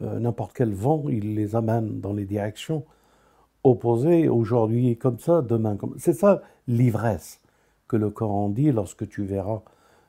n'importe 0.00 0.52
quel 0.54 0.72
vent, 0.72 1.02
ils 1.08 1.34
les 1.34 1.56
amènent 1.56 2.00
dans 2.00 2.12
les 2.12 2.24
directions 2.24 2.84
opposé 3.64 4.28
aujourd'hui 4.28 4.96
comme 4.96 5.18
ça, 5.18 5.42
demain 5.42 5.76
comme 5.76 5.94
C'est 5.98 6.12
ça 6.12 6.42
l'ivresse 6.68 7.40
que 7.88 7.96
le 7.96 8.10
Coran 8.10 8.48
dit 8.48 8.70
lorsque 8.70 9.08
tu 9.08 9.24
verras 9.24 9.62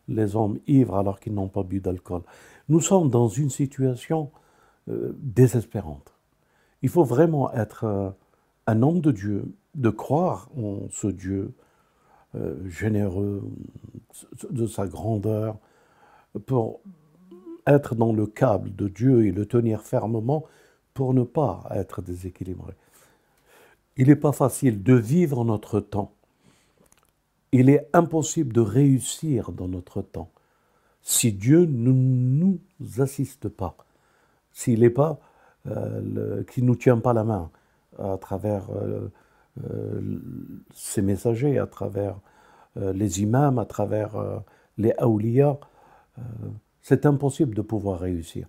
les 0.08 0.36
hommes 0.36 0.60
ivres 0.68 0.96
alors 0.96 1.20
qu'ils 1.20 1.34
n'ont 1.34 1.48
pas 1.48 1.64
bu 1.64 1.80
d'alcool. 1.80 2.22
Nous 2.68 2.82
sommes 2.82 3.10
dans 3.10 3.28
une 3.28 3.50
situation 3.50 4.32
euh, 4.90 5.16
désespérante. 5.18 6.14
Il 6.82 6.90
faut 6.90 7.04
vraiment 7.04 7.52
être 7.54 7.84
euh, 7.86 8.10
un 8.68 8.82
homme 8.82 9.02
de 9.02 9.12
Dieu, 9.12 9.54
de 9.76 9.90
croire 9.90 10.50
en 10.58 10.90
ce 10.92 11.08
Dieu 11.08 11.54
euh, 12.36 12.56
généreux, 12.68 13.44
de 14.50 14.68
sa 14.68 14.88
grandeur, 14.88 15.58
pour 16.46 16.82
être 17.68 17.96
dans 17.96 18.14
le 18.14 18.26
câble 18.26 18.76
de 18.76 18.88
Dieu 18.88 19.26
et 19.26 19.32
le 19.32 19.46
tenir 19.46 19.82
fermement 19.82 20.46
pour 20.94 21.14
ne 21.14 21.24
pas 21.24 21.68
être 21.72 22.02
déséquilibré. 22.02 22.74
Il 23.98 24.08
n'est 24.08 24.16
pas 24.16 24.32
facile 24.32 24.82
de 24.82 24.94
vivre 24.94 25.44
notre 25.44 25.80
temps 25.80 26.14
il 27.52 27.70
est 27.70 27.88
impossible 27.94 28.54
de 28.54 28.62
réussir 28.62 29.52
dans 29.52 29.68
notre 29.68 30.02
temps 30.02 30.30
si 31.02 31.32
Dieu 31.32 31.66
ne 31.66 31.92
nous 31.92 32.60
assiste 33.00 33.48
pas, 33.50 33.76
s'il 34.52 34.82
n'est 34.82 34.90
pas, 34.90 35.20
euh, 35.68 36.44
qui 36.44 36.62
nous 36.62 36.76
tient 36.76 37.00
pas 37.00 37.14
la 37.14 37.24
main 37.24 37.50
à 37.98 38.18
travers 38.18 38.70
euh, 38.72 39.12
euh, 39.70 40.02
ses 40.74 41.02
messagers, 41.02 41.58
à 41.58 41.68
travers 41.68 42.20
les 42.76 43.24
imams, 43.24 43.58
à 43.58 43.66
travers 43.66 44.12
les 44.78 44.94
awliya, 45.00 45.58
c'est 46.82 47.06
impossible 47.06 47.56
de 47.56 47.62
pouvoir 47.62 48.00
réussir. 48.00 48.48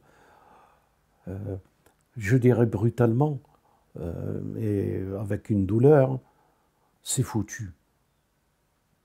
je 2.17 2.37
dirais 2.37 2.67
brutalement, 2.67 3.39
et 4.57 5.03
avec 5.19 5.50
une 5.50 5.67
douleur, 5.67 6.19
c'est 7.03 7.23
foutu. 7.23 7.73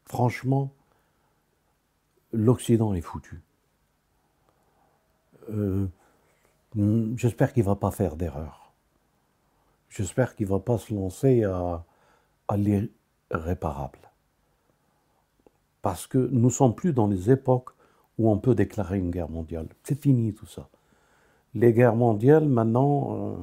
Franchement, 0.05 0.71
l'Occident 2.31 2.93
est 2.93 3.01
foutu. 3.01 3.41
Euh, 5.49 5.87
j'espère 7.15 7.53
qu'il 7.53 7.63
ne 7.63 7.69
va 7.69 7.75
pas 7.75 7.91
faire 7.91 8.15
d'erreur. 8.15 8.73
J'espère 9.89 10.35
qu'il 10.35 10.47
ne 10.47 10.51
va 10.51 10.59
pas 10.59 10.77
se 10.77 10.93
lancer 10.93 11.43
à, 11.43 11.85
à 12.47 12.57
l'irréparable. 12.57 13.99
Parce 15.81 16.07
que 16.07 16.17
nous 16.17 16.45
ne 16.45 16.49
sommes 16.49 16.75
plus 16.75 16.93
dans 16.93 17.07
les 17.07 17.31
époques 17.31 17.71
où 18.17 18.29
on 18.29 18.37
peut 18.37 18.55
déclarer 18.55 18.97
une 18.97 19.11
guerre 19.11 19.29
mondiale. 19.29 19.67
C'est 19.83 19.99
fini 19.99 20.33
tout 20.33 20.45
ça. 20.45 20.69
Les 21.53 21.73
guerres 21.73 21.95
mondiales, 21.95 22.47
maintenant, 22.47 23.15
euh, 23.15 23.35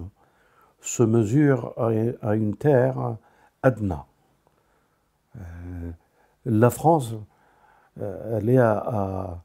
se 0.81 1.03
mesurent 1.03 1.73
à, 1.79 2.35
une 2.35 2.57
terre 2.57 3.17
adna. 3.63 4.07
Euh, 5.37 5.91
la 6.45 6.71
France, 6.71 7.15
euh, 8.01 8.39
elle 8.39 8.51
est 8.51 8.59
à, 8.59 9.43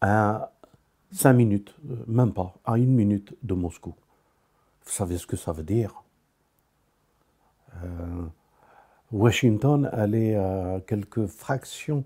à, 0.00 0.52
5 1.12 1.32
minutes, 1.32 1.74
même 2.06 2.32
pas, 2.32 2.54
à 2.64 2.76
une 2.78 2.94
minute 2.94 3.34
de 3.42 3.54
Moscou. 3.54 3.94
Vous 4.84 4.92
savez 4.92 5.18
ce 5.18 5.26
que 5.26 5.36
ça 5.36 5.52
veut 5.52 5.64
dire? 5.64 6.02
Washington, 9.12 9.90
elle 9.92 10.14
est 10.14 10.34
à 10.34 10.80
quelques 10.86 11.26
fractions, 11.26 12.04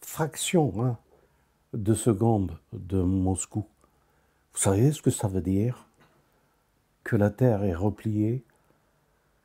fractions 0.00 0.72
hein, 0.78 0.98
de 1.76 1.94
secondes 1.94 2.58
de 2.72 3.02
Moscou. 3.02 3.66
Vous 4.54 4.60
savez 4.60 4.92
ce 4.92 5.02
que 5.02 5.10
ça 5.10 5.28
veut 5.28 5.42
dire? 5.42 5.86
Que 7.04 7.16
la 7.16 7.30
Terre 7.30 7.64
est 7.64 7.74
repliée, 7.74 8.42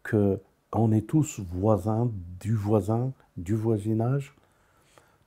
que 0.04 0.40
on 0.74 0.94
est 0.94 1.06
tous 1.06 1.42
voisins 1.42 2.10
du 2.40 2.56
voisin, 2.56 3.12
du 3.36 3.56
voisinage. 3.56 4.34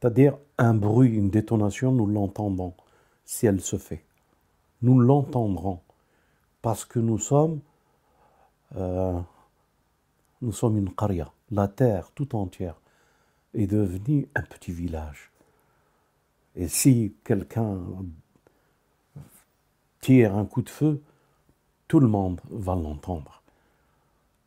C'est-à-dire 0.00 0.38
un 0.56 0.72
bruit, 0.72 1.10
une 1.10 1.28
détonation, 1.28 1.92
nous 1.92 2.06
l'entendons 2.06 2.72
si 3.26 3.46
elle 3.46 3.60
se 3.60 3.76
fait. 3.76 4.02
Nous 4.80 4.98
l'entendrons 4.98 5.80
parce 6.62 6.86
que 6.86 6.98
nous 6.98 7.18
sommes, 7.18 7.60
euh, 8.76 9.20
nous 10.40 10.52
sommes 10.52 10.78
une 10.78 10.92
qaria. 10.94 11.30
La 11.50 11.68
terre 11.68 12.10
tout 12.14 12.34
entière 12.34 12.80
est 13.52 13.66
devenue 13.66 14.28
un 14.34 14.42
petit 14.42 14.72
village. 14.72 15.33
Et 16.56 16.68
si 16.68 17.14
quelqu'un 17.24 17.80
tire 20.00 20.36
un 20.36 20.46
coup 20.46 20.62
de 20.62 20.70
feu, 20.70 21.02
tout 21.88 22.00
le 22.00 22.08
monde 22.08 22.40
va 22.50 22.74
l'entendre 22.74 23.42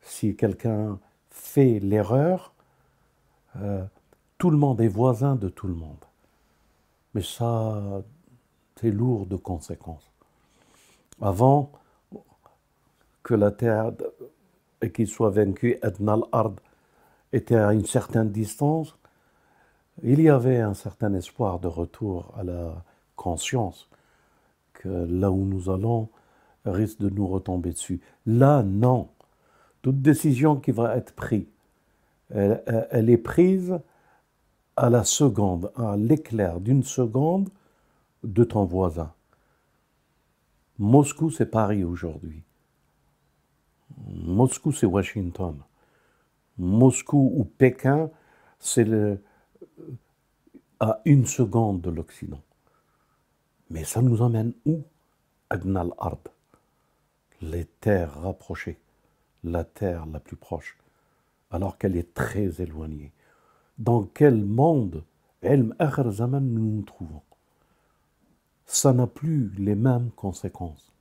si 0.08 0.36
quelqu'un 0.36 1.00
fait 1.30 1.80
l'erreur, 1.80 2.54
euh, 3.58 3.84
tout 4.38 4.50
le 4.50 4.58
monde 4.58 4.82
est 4.82 4.88
voisin 4.88 5.36
de 5.36 5.50
tout 5.50 5.68
le 5.68 5.74
monde. 5.74 6.04
Mais 7.14 7.22
ça, 7.22 8.02
c'est 8.80 8.92
lourd 8.92 9.26
de 9.26 9.36
conséquences. 9.36 10.12
Avant 11.22 11.72
que 13.24 13.34
la 13.34 13.52
terre 13.52 13.92
et 14.82 14.92
qu'il 14.92 15.08
soit 15.08 15.32
vaincu, 15.32 15.78
Edna 15.84 16.14
al-Ard 16.14 16.54
était 17.34 17.56
à 17.56 17.74
une 17.74 17.86
certaine 17.86 18.32
distance, 18.32 18.96
il 20.04 20.22
y 20.22 20.30
avait 20.30 20.60
un 20.60 20.74
certain 20.74 21.14
espoir 21.14 21.60
de 21.60 21.68
retour 21.68 22.34
à 22.38 22.44
la 22.44 22.84
conscience 23.16 23.90
que 24.74 24.90
là 24.90 25.32
où 25.32 25.46
nous 25.46 25.70
allons 25.70 26.10
risque 26.66 27.00
de 27.00 27.10
nous 27.10 27.28
retomber 27.28 27.72
dessus. 27.72 28.02
Là, 28.26 28.64
non. 28.64 29.10
Toute 29.82 30.02
décision 30.02 30.58
qui 30.58 30.72
va 30.72 30.98
être 30.98 31.14
prise, 31.14 31.48
elle, 32.30 33.10
est 33.10 33.18
prise 33.18 33.80
à 34.76 34.90
la 34.90 35.04
seconde, 35.04 35.72
à 35.76 35.96
l'éclair 35.96 36.60
d'une 36.60 36.84
seconde 36.84 37.50
de 38.24 38.44
ton 38.44 38.66
voisin. 38.66 39.14
Moscou, 40.78 41.32
c'est 41.32 41.46
Paris 41.46 41.84
aujourd'hui. 41.84 42.44
Moscou, 44.08 44.72
c'est 44.72 44.86
Washington. 44.86 45.56
Moscou 46.58 47.32
ou 47.36 47.46
Pékin, 47.46 48.10
c'est 48.60 48.86
à 50.80 51.02
une 51.06 51.26
seconde 51.26 51.82
de 51.82 51.90
l'Occident. 51.90 52.42
Mais 53.70 53.84
ça 53.84 54.02
nous 54.02 54.22
emmène 54.22 54.54
où? 54.66 54.84
Adnal 55.50 55.92
Ard, 55.98 56.18
les 57.42 57.66
terres 57.66 58.22
rapprochées 58.22 58.80
la 59.44 59.64
terre 59.64 60.06
la 60.06 60.20
plus 60.20 60.36
proche, 60.36 60.78
alors 61.52 61.78
qu'elle 61.78 61.96
est 61.96 62.14
très 62.14 62.62
éloignée. 62.62 63.12
Dans 63.78 64.04
quel 64.04 64.44
monde, 64.44 65.04
nous 65.44 65.74
nous 66.42 66.82
trouvons? 66.82 67.22
Ça 68.66 68.92
n'a 68.92 69.08
plus 69.08 69.50
les 69.58 69.76
mêmes 69.76 70.12
conséquences. 70.12 70.92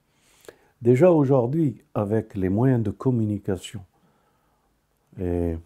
Déjà 0.83 1.11
aujourd'hui, 1.11 1.83
avec 1.95 2.35
les 2.35 2.49
moyens 2.49 2.83
de 2.83 2.91
communication 2.91 3.85
et 5.19 5.57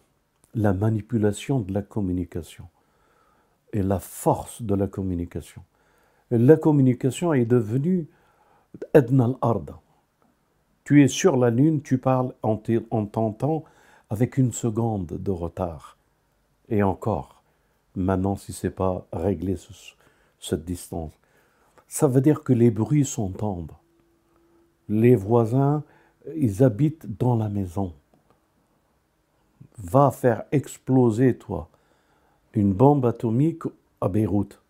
la 0.54 0.72
manipulation 0.72 1.60
de 1.60 1.74
la 1.74 1.82
communication 1.82 2.68
et 3.72 3.82
la 3.82 3.98
force 3.98 4.62
de 4.62 4.74
la 4.74 4.86
communication, 4.86 5.62
la 6.30 6.56
communication 6.56 7.32
est 7.32 7.44
devenue 7.44 8.08
Edna 8.94 9.24
al-Arda. 9.24 9.80
Tu 10.84 11.02
es 11.02 11.08
sur 11.08 11.36
la 11.36 11.50
Lune, 11.50 11.82
tu 11.82 11.98
parles 11.98 12.34
en 12.42 12.56
t'entend 12.56 13.64
avec 14.10 14.38
une 14.38 14.52
seconde 14.52 15.06
de 15.06 15.30
retard. 15.30 15.96
Et 16.68 16.82
encore, 16.82 17.42
maintenant, 17.94 18.36
si 18.36 18.52
ce 18.52 18.66
n'est 18.66 18.72
pas 18.72 19.06
réglé 19.12 19.56
cette 20.38 20.64
distance, 20.64 21.12
ça 21.88 22.06
veut 22.06 22.20
dire 22.20 22.42
que 22.42 22.52
les 22.52 22.70
bruits 22.70 23.04
s'entendent. 23.04 23.72
Les 24.88 25.16
voisins, 25.16 25.84
ils 26.36 26.62
habitent 26.62 27.18
dans 27.18 27.36
la 27.36 27.48
maison. 27.48 27.94
Va 29.78 30.10
faire 30.10 30.44
exploser, 30.52 31.36
toi, 31.36 31.69
une 32.54 32.72
bombe 32.72 33.06
atomique 33.06 33.62
à 34.00 34.08
Beyrouth. 34.08 34.60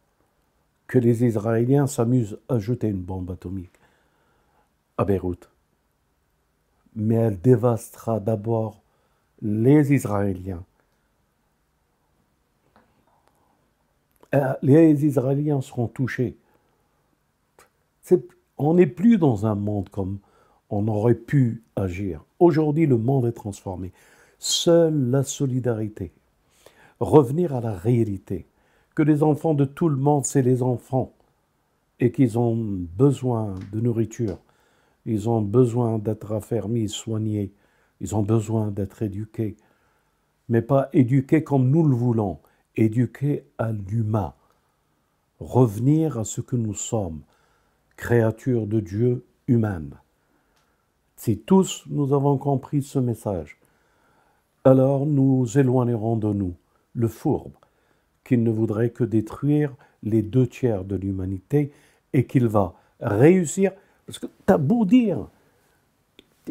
Que 0.87 0.99
les 0.99 1.25
Israéliens 1.25 1.87
s'amusent 1.87 2.39
à 2.49 2.59
jeter 2.59 2.89
une 2.89 3.03
bombe 3.03 3.31
atomique 3.31 3.73
à 4.99 5.05
Beyrouth 5.05 5.51
mais 6.95 7.15
elle 7.15 7.41
dévastera 7.41 8.21
d'abord 8.21 8.83
les 9.43 9.93
Israéliens. 9.93 10.65
Euh, 14.35 14.55
les 14.63 15.05
Israéliens 15.05 15.61
seront 15.61 15.89
touchés. 15.89 16.37
on 18.59 18.75
n'est 18.75 18.87
plus 18.87 19.17
dans 19.17 19.47
un 19.47 19.55
monde 19.55 19.89
comme 19.89 20.19
on 20.69 20.87
aurait 20.89 21.15
pu 21.15 21.63
agir. 21.75 22.25
Aujourd'hui, 22.39 22.87
le 22.87 22.99
monde 22.99 23.27
est 23.27 23.33
transformé. 23.33 23.93
Seule 24.39 25.11
la 25.11 25.23
solidarité, 25.23 26.13
revenir 27.01 27.55
à 27.55 27.61
la 27.61 27.73
réalité, 27.73 28.47
que 28.95 29.03
les 29.03 29.23
enfants 29.23 29.55
de 29.55 29.65
tout 29.65 29.89
le 29.89 29.97
monde, 29.97 30.27
c'est 30.27 30.43
les 30.43 30.63
enfants, 30.63 31.13
et 31.99 32.13
qu'ils 32.13 32.39
ont 32.39 32.57
besoin 32.57 33.55
de 33.73 33.81
nourriture, 33.81 34.39
ils 35.07 35.29
ont 35.29 35.41
besoin 35.41 35.99
d'être 35.99 36.33
affermis, 36.33 36.89
soignés. 36.89 37.53
Ils 38.01 38.15
ont 38.15 38.23
besoin 38.23 38.71
d'être 38.71 39.03
éduqués. 39.03 39.57
Mais 40.49 40.63
pas 40.63 40.89
éduqués 40.93 41.43
comme 41.43 41.71
nous 41.71 41.87
le 41.87 41.95
voulons, 41.95 42.39
éduqués 42.77 43.45
à 43.59 43.73
l'humain. 43.73 44.35
Revenir 45.39 46.19
à 46.19 46.25
ce 46.25 46.41
que 46.41 46.57
nous 46.57 46.75
sommes, 46.75 47.23
créatures 47.97 48.67
de 48.67 48.81
Dieu 48.81 49.25
humaines. 49.49 49.97
Si 51.17 51.39
tous 51.39 51.85
nous 51.89 52.13
avons 52.13 52.39
compris 52.39 52.83
ce 52.83 52.99
message, 52.99 53.59
alors 54.65 55.07
nous 55.07 55.59
éloignerons 55.59 56.17
de 56.17 56.33
nous 56.33 56.55
le 56.95 57.09
fourbe, 57.09 57.53
qui 58.25 58.37
ne 58.37 58.51
voudrait 58.51 58.91
que 58.91 59.05
détruire 59.05 59.75
les 60.03 60.23
deux 60.23 60.47
tiers 60.47 60.85
de 60.85 60.97
l'humanité 60.97 61.73
et 62.13 62.27
qu'il 62.27 62.47
va 62.47 62.75
réussir 63.01 63.73
parce 64.11 64.19
que 64.19 64.27
tu 64.27 64.53
as 64.53 64.59
beau 64.59 64.85
dire, 64.85 65.29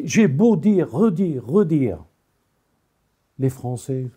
j'ai 0.02 0.28
beau 0.28 0.56
dire, 0.56 0.90
redire, 0.90 1.46
redire, 1.46 2.02
les 3.38 3.50
Français, 3.50 4.08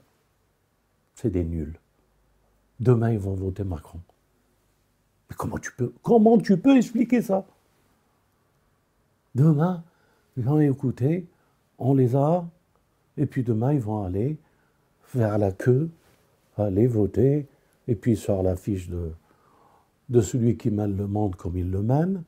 c'est 1.15 1.29
des 1.29 1.43
nuls. 1.43 1.77
Demain, 2.79 3.11
ils 3.11 3.19
vont 3.19 3.33
voter 3.33 3.65
Macron. 3.65 3.99
Mais 5.29 5.35
comment 5.37 5.57
tu 5.57 5.73
peux, 5.73 5.93
comment 6.01 6.37
tu 6.37 6.57
peux 6.57 6.77
expliquer 6.77 7.21
ça? 7.21 7.45
Demain, 9.35 9.83
ils 10.37 10.43
vont 10.43 10.61
écouter, 10.61 11.25
on 11.77 11.95
les 11.95 12.15
a, 12.15 12.47
et 13.17 13.25
puis 13.25 13.43
demain, 13.43 13.73
ils 13.73 13.81
vont 13.81 14.05
aller 14.05 14.37
vers 15.13 15.37
la 15.37 15.51
queue, 15.51 15.89
aller 16.57 16.87
voter, 16.87 17.47
et 17.87 17.95
puis 17.95 18.11
il 18.11 18.17
sort 18.17 18.43
la 18.43 18.55
fiche 18.55 18.89
de, 18.89 19.11
de 20.09 20.21
celui 20.21 20.57
qui 20.57 20.69
mène 20.71 20.95
le 20.95 21.07
monde 21.07 21.35
comme 21.35 21.57
il 21.57 21.69
le 21.69 21.81
mène, 21.81 22.23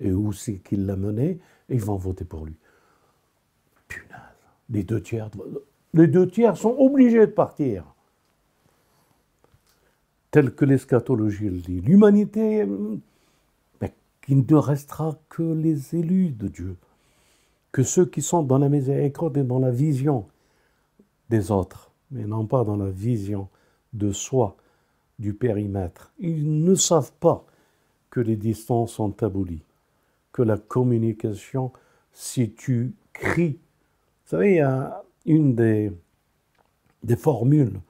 et 0.00 0.12
où 0.12 0.32
c'est 0.32 0.58
qu'il 0.58 0.86
l'a 0.86 0.96
mené, 0.96 1.38
et 1.68 1.74
ils 1.74 1.80
vont 1.80 1.96
voter 1.96 2.24
pour 2.24 2.46
lui. 2.46 2.56
Punaise, 3.88 4.18
les 4.70 4.82
deux 4.82 5.02
tiers, 5.02 5.30
les 5.94 6.06
deux 6.06 6.28
tiers 6.28 6.56
sont 6.56 6.74
obligés 6.78 7.26
de 7.26 7.32
partir. 7.32 7.84
Tel 10.30 10.54
que 10.54 10.64
l'eschatologie 10.64 11.50
le 11.50 11.58
dit. 11.58 11.80
L'humanité, 11.80 12.64
mais 13.80 13.92
qu'il 14.22 14.44
ne 14.46 14.54
restera 14.54 15.18
que 15.28 15.42
les 15.42 15.96
élus 15.96 16.30
de 16.30 16.46
Dieu, 16.46 16.76
que 17.72 17.82
ceux 17.82 18.06
qui 18.06 18.22
sont 18.22 18.42
dans 18.42 18.58
la 18.58 18.68
miséricorde 18.68 19.36
et 19.38 19.42
dans 19.42 19.58
la 19.58 19.70
vision 19.70 20.26
des 21.30 21.50
autres, 21.50 21.90
mais 22.10 22.24
non 22.24 22.46
pas 22.46 22.64
dans 22.64 22.76
la 22.76 22.90
vision 22.90 23.48
de 23.92 24.12
soi, 24.12 24.56
du 25.18 25.34
périmètre. 25.34 26.12
Ils 26.18 26.62
ne 26.64 26.74
savent 26.74 27.12
pas 27.20 27.44
que 28.10 28.20
les 28.20 28.36
distances 28.36 28.92
sont 28.92 29.22
abolies, 29.22 29.62
que 30.32 30.42
la 30.42 30.56
communication, 30.56 31.72
si 32.12 32.52
tu 32.52 32.94
cries, 33.12 33.58
vous 34.24 34.30
savez, 34.36 34.52
il 34.52 34.56
y 34.56 34.60
a 34.60 35.02
une 35.26 35.54
des, 35.54 35.92
formules 37.16 37.80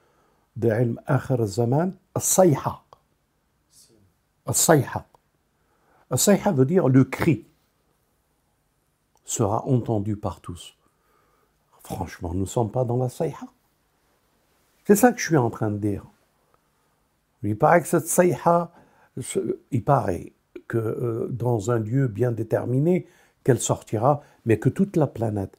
de 0.57 0.69
Ilm 0.69 1.01
Akhir 1.07 1.45
Zaman. 1.47 1.93
As-Sayha. 2.15 2.83
As-Sayha 6.11 6.53
veut 6.53 6.65
dire 6.65 6.89
le 6.89 7.05
cri 7.05 7.47
sera 9.25 9.65
entendu 9.67 10.17
par 10.17 10.41
tous. 10.41 10.75
Franchement, 11.85 12.35
nous 12.35 12.41
ne 12.41 12.47
sommes 12.47 12.71
pas 12.71 12.85
dans 12.85 12.97
la 12.97 13.09
Sayha. 13.09 13.47
C'est 14.85 14.97
ça 14.97 15.13
que 15.13 15.21
je 15.21 15.27
suis 15.27 15.37
en 15.37 15.51
train 15.51 15.71
de 15.71 15.79
dire. 15.79 16.05
Il 17.43 17.57
paraît 17.57 17.81
que 17.81 17.89
cette 17.89 18.07
Sayha, 18.07 18.73
il 19.71 19.85
paraît 19.85 20.33
que 20.69 20.79
euh, 20.79 21.29
dans 21.31 21.71
un 21.71 21.79
lieu 21.79 22.07
bien 22.07 22.33
déterminé, 22.33 23.07
qu'elle 23.45 23.61
sortira, 23.61 24.23
mais 24.45 24.59
que 24.59 24.69
toute 24.69 24.97
la 24.97 25.07
planète 25.07 25.57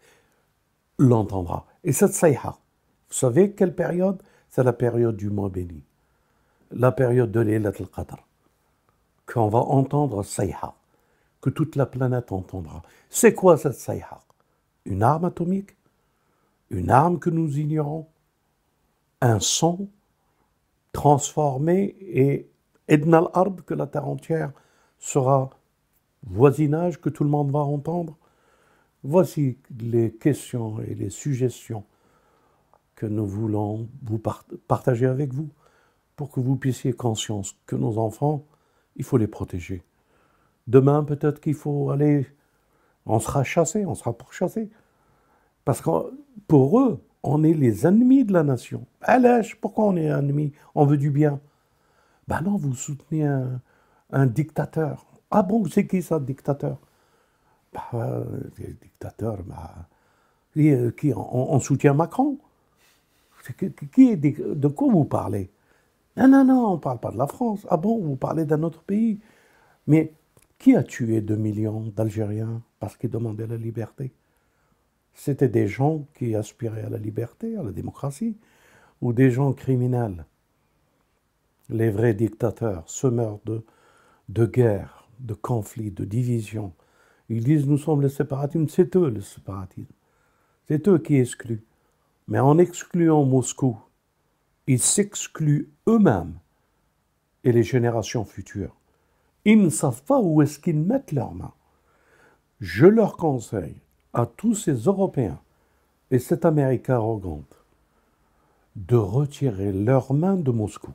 l'entendra. 0.99 1.65
Et 1.83 1.91
cette 1.91 2.13
Sayha, 2.13 2.57
vous 3.09 3.13
savez 3.15 3.51
quelle 3.51 3.75
période? 3.75 4.21
C'est 4.49 4.63
la 4.63 4.73
période 4.73 5.15
du 5.15 5.29
mois 5.29 5.49
béni, 5.49 5.83
la 6.71 6.91
période 6.91 7.31
de 7.31 7.39
l'Elat 7.39 7.71
al-Qadr, 7.79 8.17
qu'on 9.25 9.47
va 9.47 9.59
entendre 9.59 10.23
Sayha, 10.23 10.73
que 11.41 11.49
toute 11.49 11.75
la 11.75 11.85
planète 11.85 12.31
entendra. 12.31 12.83
C'est 13.09 13.33
quoi 13.33 13.57
cette 13.57 13.73
Sayha 13.73 14.21
Une 14.85 15.03
arme 15.03 15.25
atomique? 15.25 15.75
Une 16.69 16.89
arme 16.89 17.19
que 17.19 17.29
nous 17.29 17.57
ignorons? 17.57 18.07
Un 19.21 19.39
son 19.39 19.87
transformé 20.93 21.95
et 22.01 22.49
Edna 22.87 23.19
al-Ard, 23.19 23.55
que 23.65 23.73
la 23.73 23.87
terre 23.87 24.07
entière 24.07 24.51
sera 24.99 25.49
voisinage, 26.23 26.99
que 26.99 27.09
tout 27.09 27.23
le 27.23 27.29
monde 27.29 27.51
va 27.51 27.59
entendre 27.59 28.17
Voici 29.03 29.57
les 29.79 30.11
questions 30.11 30.79
et 30.81 30.93
les 30.93 31.09
suggestions 31.09 31.83
que 32.95 33.07
nous 33.07 33.25
voulons 33.25 33.89
vous 34.03 34.21
partager 34.67 35.07
avec 35.07 35.33
vous 35.33 35.49
pour 36.15 36.29
que 36.29 36.39
vous 36.39 36.55
puissiez 36.55 36.93
conscience 36.93 37.55
que 37.65 37.75
nos 37.75 37.97
enfants, 37.97 38.45
il 38.95 39.03
faut 39.03 39.17
les 39.17 39.25
protéger. 39.25 39.81
Demain, 40.67 41.03
peut-être 41.03 41.41
qu'il 41.41 41.55
faut 41.55 41.89
aller, 41.89 42.27
on 43.07 43.19
sera 43.19 43.43
chassé, 43.43 43.87
on 43.87 43.95
sera 43.95 44.13
pourchassé. 44.13 44.69
Parce 45.65 45.81
que 45.81 45.89
pour 46.47 46.79
eux, 46.79 47.01
on 47.23 47.43
est 47.43 47.53
les 47.53 47.85
ennemis 47.85 48.25
de 48.25 48.33
la 48.33 48.43
nation. 48.43 48.85
Allège, 49.01 49.59
pourquoi 49.59 49.85
on 49.85 49.95
est 49.95 50.05
ennemis 50.05 50.53
On 50.75 50.85
veut 50.85 50.97
du 50.97 51.11
bien. 51.11 51.39
Ben 52.27 52.41
non, 52.41 52.57
vous 52.57 52.73
soutenez 52.73 53.25
un, 53.25 54.25
dictateur. 54.25 55.05
Ah 55.29 55.43
bon, 55.43 55.65
c'est 55.65 55.87
qui 55.87 56.01
ça, 56.01 56.19
dictateur? 56.19 56.77
Bah, 57.73 57.89
euh, 57.93 58.23
dictateur, 58.81 59.37
bah, 59.43 59.87
qui, 60.53 60.71
euh, 60.71 60.91
on, 61.15 61.59
soutient 61.59 61.93
Macron. 61.93 62.37
De 63.59 64.67
quoi 64.67 64.91
vous 64.91 65.05
parlez? 65.05 65.49
Non, 66.17 66.27
non, 66.27 66.43
non, 66.45 66.67
on 66.67 66.73
ne 66.75 66.79
parle 66.79 66.99
pas 66.99 67.11
de 67.11 67.17
la 67.17 67.27
France. 67.27 67.65
Ah 67.69 67.77
bon, 67.77 67.99
vous 67.99 68.15
parlez 68.15 68.45
d'un 68.45 68.63
autre 68.63 68.83
pays. 68.83 69.19
Mais 69.87 70.13
qui 70.59 70.75
a 70.75 70.83
tué 70.83 71.21
2 71.21 71.35
millions 71.35 71.81
d'Algériens 71.95 72.61
parce 72.79 72.97
qu'ils 72.97 73.09
demandaient 73.09 73.47
la 73.47 73.57
liberté? 73.57 74.11
C'était 75.13 75.49
des 75.49 75.67
gens 75.67 76.05
qui 76.15 76.35
aspiraient 76.35 76.85
à 76.85 76.89
la 76.89 76.97
liberté, 76.97 77.57
à 77.57 77.63
la 77.63 77.71
démocratie, 77.71 78.37
ou 79.01 79.13
des 79.13 79.31
gens 79.31 79.53
criminels. 79.53 80.25
Les 81.69 81.89
vrais 81.89 82.13
dictateurs, 82.13 82.89
semeurs 82.89 83.39
de, 83.45 83.63
de 84.29 84.45
guerre, 84.45 85.07
de 85.19 85.33
conflits, 85.33 85.91
de 85.91 86.05
divisions, 86.05 86.73
ils 87.31 87.45
disent 87.45 87.65
nous 87.65 87.77
sommes 87.77 88.01
les 88.01 88.09
séparatismes, 88.09 88.67
c'est 88.67 88.93
eux 88.97 89.09
le 89.09 89.21
séparatisme. 89.21 89.93
C'est 90.67 90.85
eux 90.89 90.97
qui 90.97 91.15
excluent. 91.15 91.63
Mais 92.27 92.39
en 92.39 92.57
excluant 92.57 93.23
Moscou, 93.23 93.79
ils 94.67 94.81
s'excluent 94.81 95.71
eux-mêmes 95.87 96.37
et 97.45 97.53
les 97.53 97.63
générations 97.63 98.25
futures. 98.25 98.75
Ils 99.45 99.61
ne 99.61 99.69
savent 99.69 100.03
pas 100.03 100.19
où 100.19 100.41
est-ce 100.41 100.59
qu'ils 100.59 100.81
mettent 100.81 101.13
leurs 101.13 101.33
mains. 101.33 101.53
Je 102.59 102.85
leur 102.85 103.15
conseille 103.15 103.81
à 104.13 104.25
tous 104.25 104.55
ces 104.55 104.73
Européens 104.73 105.39
et 106.09 106.19
cette 106.19 106.45
Amérique 106.45 106.89
arrogante 106.89 107.55
de 108.75 108.95
retirer 108.95 109.71
leurs 109.71 110.13
mains 110.13 110.37
de 110.37 110.51
Moscou 110.51 110.91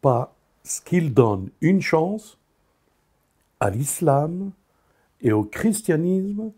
parce 0.00 0.80
qu'ils 0.84 1.14
donnent 1.14 1.50
une 1.60 1.80
chance 1.80 2.38
à 3.60 3.70
l'islam, 3.70 4.52
et 5.20 5.32
au 5.32 5.44
christianisme 5.44 6.52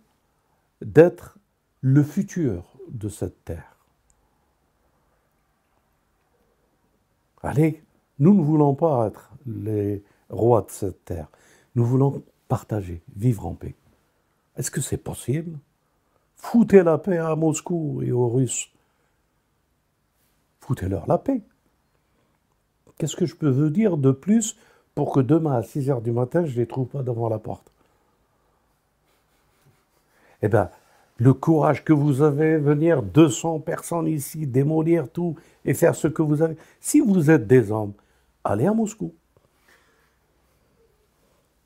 d'être 0.83 1.39
le 1.81 2.03
futur 2.03 2.77
de 2.89 3.09
cette 3.09 3.45
terre. 3.45 3.77
Allez, 7.43 7.83
nous 8.19 8.35
ne 8.35 8.43
voulons 8.43 8.75
pas 8.75 9.07
être 9.07 9.31
les 9.47 10.03
rois 10.29 10.63
de 10.63 10.71
cette 10.71 11.05
terre. 11.05 11.29
Nous 11.77 11.85
voulons 11.85 12.23
partager, 12.49 13.01
vivre 13.17 13.47
en 13.47 13.55
paix. 13.55 13.75
Est-ce 14.59 14.71
que 14.71 14.81
c'est 14.81 14.99
possible? 14.99 15.59
Foutez 16.37 16.83
la 16.83 16.99
paix 16.99 17.19
à 17.19 17.35
Moscou 17.37 18.03
et 18.03 18.13
aux 18.13 18.29
Russes. 18.29 18.71
Foutez-leur 20.61 21.07
la 21.07 21.17
paix. 21.17 21.41
Qu'est-ce 22.99 23.17
que 23.17 23.27
je 23.27 23.37
peux 23.37 23.49
vous 23.49 23.71
dire 23.71 23.97
de 23.97 24.11
plus 24.11 24.57
pour 24.95 25.13
que 25.13 25.21
demain 25.21 25.55
à 25.55 25.63
6 25.63 25.91
heures 25.91 26.03
du 26.03 26.11
matin, 26.11 26.45
je 26.45 26.53
ne 26.53 26.57
les 26.57 26.67
trouve 26.67 26.89
pas 26.89 27.03
devant 27.03 27.29
la 27.29 27.39
porte? 27.39 27.71
Eh 30.43 30.49
bien, 30.49 30.71
le 31.19 31.35
courage 31.35 31.85
que 31.85 31.93
vous 31.93 32.23
avez, 32.23 32.59
venir 32.59 33.03
200 33.03 33.61
personnes 33.61 34.09
ici, 34.09 34.47
démolir 34.47 35.09
tout 35.09 35.37
et 35.65 35.75
faire 35.75 35.95
ce 35.95 36.09
que 36.09 36.23
vous 36.23 36.43
avez. 36.43 36.57
Si 36.81 37.01
vous 37.01 37.31
êtes 37.31 37.47
des 37.47 37.71
hommes, 37.71 37.93
allez 38.45 38.67
à 38.67 38.75
Moscou. 38.75 39.13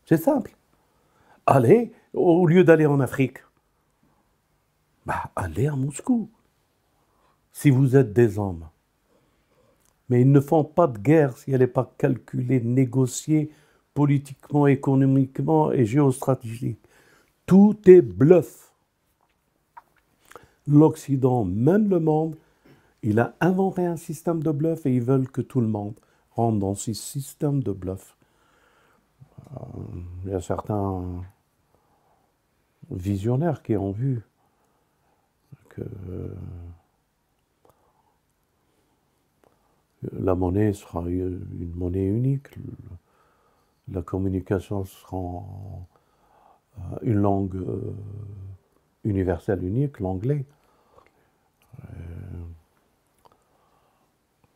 C'est 0.06 0.18
simple. 0.18 0.54
Allez, 1.46 1.92
au 2.12 2.46
lieu 2.46 2.62
d'aller 2.62 2.86
en 2.86 3.00
Afrique, 3.00 3.38
bah, 5.04 5.30
allez 5.34 5.66
à 5.66 5.74
Moscou. 5.74 6.30
Si 7.52 7.70
vous 7.70 7.96
êtes 7.96 8.12
des 8.12 8.38
hommes. 8.38 8.68
Mais 10.08 10.22
ils 10.22 10.30
ne 10.30 10.40
font 10.40 10.64
pas 10.64 10.86
de 10.86 10.98
guerre 10.98 11.36
si 11.36 11.52
elle 11.52 11.60
n'est 11.60 11.66
pas 11.66 11.92
calculée, 11.98 12.60
négociée 12.60 13.50
politiquement, 13.94 14.66
économiquement 14.66 15.72
et 15.72 15.84
géostratégique. 15.84 16.80
Tout 17.46 17.76
est 17.86 18.02
bluff. 18.02 18.72
L'Occident 20.66 21.44
mène 21.44 21.88
le 21.88 21.98
monde. 21.98 22.36
Il 23.02 23.18
a 23.18 23.34
inventé 23.40 23.84
un 23.84 23.96
système 23.96 24.42
de 24.42 24.50
bluff 24.52 24.86
et 24.86 24.94
ils 24.94 25.02
veulent 25.02 25.28
que 25.28 25.40
tout 25.40 25.60
le 25.60 25.66
monde 25.66 25.94
rentre 26.30 26.58
dans 26.58 26.74
ce 26.74 26.92
système 26.92 27.62
de 27.62 27.72
bluff. 27.72 28.16
Euh, 29.50 29.56
il 30.24 30.30
y 30.30 30.34
a 30.34 30.40
certains 30.40 31.22
visionnaires 32.90 33.62
qui 33.62 33.76
ont 33.76 33.92
vu 33.92 34.22
que 35.68 35.82
la 40.12 40.34
monnaie 40.34 40.72
sera 40.72 41.00
une 41.08 41.72
monnaie 41.74 42.06
unique, 42.06 42.48
la 43.90 44.02
communication 44.02 44.84
sera 44.84 45.42
euh, 46.78 46.98
une 47.02 47.18
langue 47.20 47.56
euh, 47.56 47.94
universelle 49.04 49.62
unique, 49.64 50.00
l'anglais. 50.00 50.44
Euh, 51.80 51.86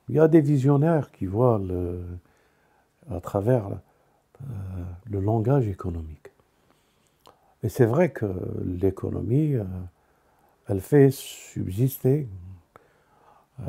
Il 0.09 0.15
y 0.15 0.21
a 0.21 0.29
des 0.29 0.41
visionnaires 0.41 1.11
qui 1.11 1.27
voient 1.27 1.61
à 3.11 3.21
travers 3.21 3.67
euh, 3.67 3.75
le 5.11 5.21
langage 5.21 5.69
économique. 5.69 6.31
Et 7.63 7.69
c'est 7.69 7.87
vrai 7.87 8.11
que 8.11 8.27
l'économie, 8.65 9.55
euh, 9.55 9.65
elle 10.69 10.81
fait 10.81 11.11
subsister, 11.11 12.29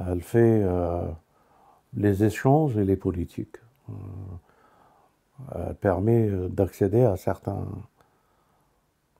elle 0.07 0.21
fait 0.21 0.61
euh, 0.63 1.07
les 1.95 2.23
échanges 2.23 2.77
et 2.77 2.83
les 2.83 2.97
politiques. 2.97 3.57
elle 5.55 5.75
permet 5.75 6.29
d'accéder 6.49 7.03
à 7.03 7.15
certains... 7.17 7.65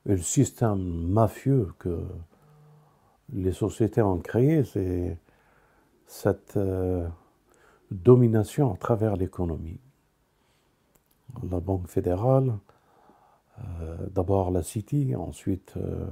Le 0.06 0.18
système 0.18 0.80
mafieux 0.80 1.74
que 1.80 2.02
les 3.34 3.52
sociétés 3.52 4.02
ont 4.02 4.20
créé, 4.20 4.64
c'est 4.64 5.18
cette 6.06 6.58
domination 7.92 8.74
à 8.74 8.78
travers 8.78 9.18
l'économie 9.18 9.82
la 11.50 11.60
Banque 11.60 11.88
fédérale, 11.88 12.54
euh, 13.60 13.98
d'abord 14.13 14.52
la 14.52 14.63
City, 14.63 15.16
ensuite 15.16 15.74
euh, 15.78 16.06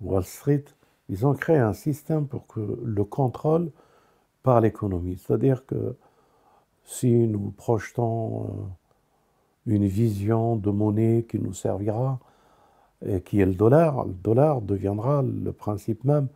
Wall 0.00 0.24
Street, 0.24 0.64
ils 1.08 1.26
ont 1.26 1.34
créé 1.34 1.56
un 1.56 1.72
système 1.72 2.26
pour 2.26 2.46
que 2.46 2.80
le 2.84 3.04
contrôle 3.04 3.70
par 4.42 4.60
l'économie. 4.60 5.18
C'est-à-dire 5.18 5.64
que 5.66 5.96
si 6.84 7.10
nous 7.12 7.52
projetons 7.56 8.44
euh, 8.44 9.74
une 9.74 9.86
vision 9.86 10.56
de 10.56 10.70
monnaie 10.70 11.24
qui 11.28 11.38
nous 11.38 11.54
servira, 11.54 12.18
et 13.04 13.20
qui 13.20 13.40
est 13.40 13.46
le 13.46 13.54
dollar, 13.54 14.06
le 14.06 14.14
dollar 14.14 14.62
deviendra 14.62 15.22
le 15.22 15.52
principe 15.52 16.02
même 16.04 16.28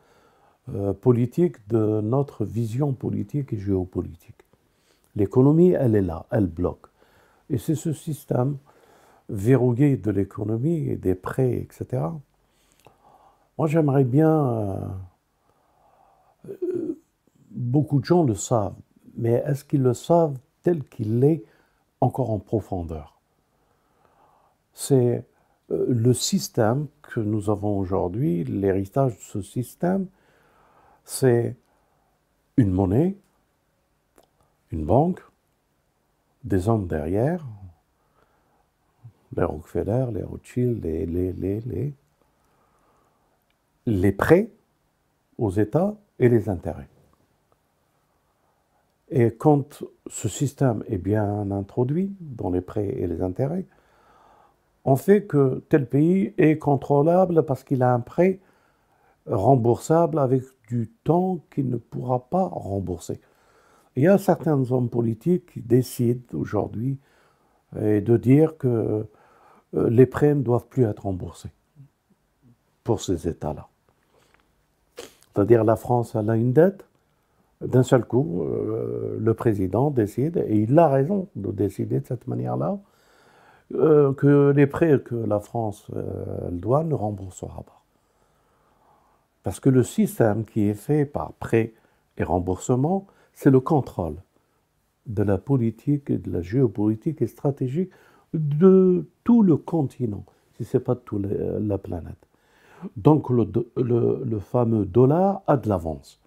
politique 1.00 1.56
de 1.68 2.02
notre 2.02 2.44
vision 2.44 2.92
politique 2.92 3.54
et 3.54 3.58
géopolitique. 3.58 4.44
L'économie, 5.16 5.70
elle 5.70 5.96
est 5.96 6.02
là, 6.02 6.26
elle 6.30 6.46
bloque. 6.46 6.89
Et 7.50 7.58
c'est 7.58 7.74
ce 7.74 7.92
système 7.92 8.56
verrouillé 9.28 9.96
de 9.96 10.10
l'économie 10.10 10.88
et 10.88 10.96
des 10.96 11.14
prêts, 11.14 11.58
etc. 11.58 12.02
Moi, 13.58 13.66
j'aimerais 13.66 14.04
bien... 14.04 14.48
Euh, 14.48 14.88
euh, 16.48 17.00
beaucoup 17.50 18.00
de 18.00 18.04
gens 18.04 18.22
le 18.22 18.34
savent, 18.34 18.76
mais 19.16 19.42
est-ce 19.46 19.64
qu'ils 19.64 19.82
le 19.82 19.92
savent 19.94 20.38
tel 20.62 20.84
qu'il 20.84 21.22
est 21.24 21.44
encore 22.00 22.30
en 22.30 22.38
profondeur? 22.38 23.20
C'est 24.72 25.26
euh, 25.70 25.84
le 25.88 26.14
système 26.14 26.86
que 27.02 27.20
nous 27.20 27.50
avons 27.50 27.78
aujourd'hui, 27.78 28.44
l'héritage 28.44 29.16
de 29.16 29.22
ce 29.22 29.42
système, 29.42 30.06
c'est 31.04 31.56
une 32.56 32.70
monnaie, 32.70 33.16
une 34.70 34.84
banque, 34.84 35.20
des 36.44 36.68
hommes 36.68 36.86
derrière, 36.86 37.44
les 39.36 39.44
Rockefeller, 39.44 40.06
les 40.12 40.22
Rothschild, 40.22 40.82
les, 40.82 41.94
les, 43.86 44.12
prêts 44.12 44.50
aux 45.38 45.50
États 45.50 45.94
et 46.18 46.28
les 46.28 46.48
intérêts. 46.48 46.88
Et 49.10 49.34
quand 49.34 49.84
ce 50.08 50.28
système 50.28 50.84
est 50.88 50.98
bien 50.98 51.50
introduit 51.50 52.14
dans 52.20 52.50
les 52.50 52.60
prêts 52.60 52.88
et 52.88 53.06
les 53.06 53.22
intérêts, 53.22 53.66
on 54.84 54.96
fait 54.96 55.24
que 55.24 55.62
tel 55.68 55.86
pays 55.88 56.32
est 56.38 56.58
contrôlable 56.58 57.44
parce 57.44 57.64
qu'il 57.64 57.82
a 57.82 57.92
un 57.92 58.00
prêt 58.00 58.40
remboursable 59.26 60.18
avec 60.18 60.42
du 60.68 60.88
temps 61.04 61.40
qu'il 61.52 61.68
ne 61.68 61.76
pourra 61.76 62.28
pas 62.30 62.46
rembourser. 62.46 63.20
Il 63.96 64.04
y 64.04 64.08
a 64.08 64.18
certains 64.18 64.70
hommes 64.70 64.88
politiques 64.88 65.52
qui 65.52 65.60
décident 65.60 66.38
aujourd'hui 66.38 66.98
euh, 67.76 68.00
de 68.00 68.16
dire 68.16 68.56
que 68.56 69.06
euh, 69.74 69.90
les 69.90 70.06
prêts 70.06 70.34
ne 70.34 70.42
doivent 70.42 70.66
plus 70.66 70.84
être 70.84 71.04
remboursés 71.04 71.50
pour 72.84 73.00
ces 73.00 73.28
États-là. 73.28 73.68
C'est-à-dire 75.34 75.64
la 75.64 75.76
France, 75.76 76.14
elle 76.14 76.30
a 76.30 76.36
une 76.36 76.52
dette, 76.52 76.84
d'un 77.60 77.82
seul 77.82 78.04
coup, 78.04 78.42
euh, 78.42 79.16
le 79.20 79.34
président 79.34 79.90
décide, 79.90 80.44
et 80.48 80.56
il 80.56 80.78
a 80.78 80.88
raison 80.88 81.28
de 81.36 81.50
décider 81.52 82.00
de 82.00 82.06
cette 82.06 82.26
manière-là, 82.26 82.78
que 83.72 84.50
les 84.50 84.66
prêts 84.66 85.00
que 85.00 85.14
la 85.14 85.38
France 85.38 85.86
doit 86.50 86.82
ne 86.82 86.94
remboursera 86.94 87.62
pas. 87.62 87.84
Parce 89.44 89.60
que 89.60 89.68
le 89.68 89.84
système 89.84 90.44
qui 90.44 90.68
est 90.68 90.74
fait 90.74 91.04
par 91.04 91.34
prêt 91.34 91.74
et 92.18 92.24
remboursement, 92.24 93.06
c'est 93.34 93.50
le 93.50 93.60
contrôle 93.60 94.16
de 95.06 95.22
la 95.22 95.38
politique 95.38 96.10
et 96.10 96.18
de 96.18 96.30
la 96.30 96.42
géopolitique 96.42 97.22
et 97.22 97.26
stratégique 97.26 97.90
de 98.34 99.06
tout 99.24 99.42
le 99.42 99.56
continent, 99.56 100.24
si 100.56 100.64
ce 100.64 100.76
n'est 100.76 100.82
pas 100.82 100.94
de 100.94 101.00
toute 101.00 101.26
la 101.26 101.78
planète. 101.78 102.28
Donc 102.96 103.28
le, 103.30 104.38
fameux 104.40 104.84
dollar 104.84 105.42
a 105.46 105.56
de 105.56 105.68
l'avance. 105.68 106.20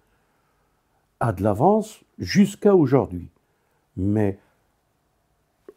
A 1.20 1.32
de 1.32 1.42
l'avance 1.42 2.04
jusqu'à 2.18 2.76
aujourd'hui. 2.76 3.28
Mais 3.96 4.38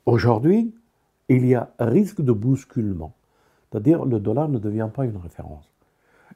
aujourd'hui, 0.05 0.73
il 1.29 1.45
y 1.45 1.55
a 1.55 1.71
risque 1.79 2.21
de 2.21 2.31
bousculement. 2.31 3.13
C'est-à-dire 3.69 4.05
le 4.05 4.19
dollar 4.19 4.49
ne 4.49 4.59
devient 4.59 4.89
pas 4.93 5.05
une 5.05 5.17
référence. 5.17 5.69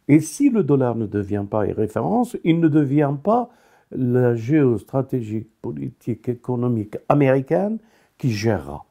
Et 0.07 0.19
si 0.19 0.49
le 0.49 0.63
dollar 0.63 0.95
ne 0.95 1.05
devient 1.05 1.45
pas 1.49 1.65
une 1.65 1.73
référence, 1.73 2.35
il 2.43 2.59
ne 2.59 2.67
devient 2.67 3.13
pas 3.21 3.49
la 3.91 4.35
géostratégie 4.35 5.47
politique 5.61 6.29
économique 6.29 6.97
américaine 7.09 7.79
qui 8.17 8.31
gérera. 8.31 8.85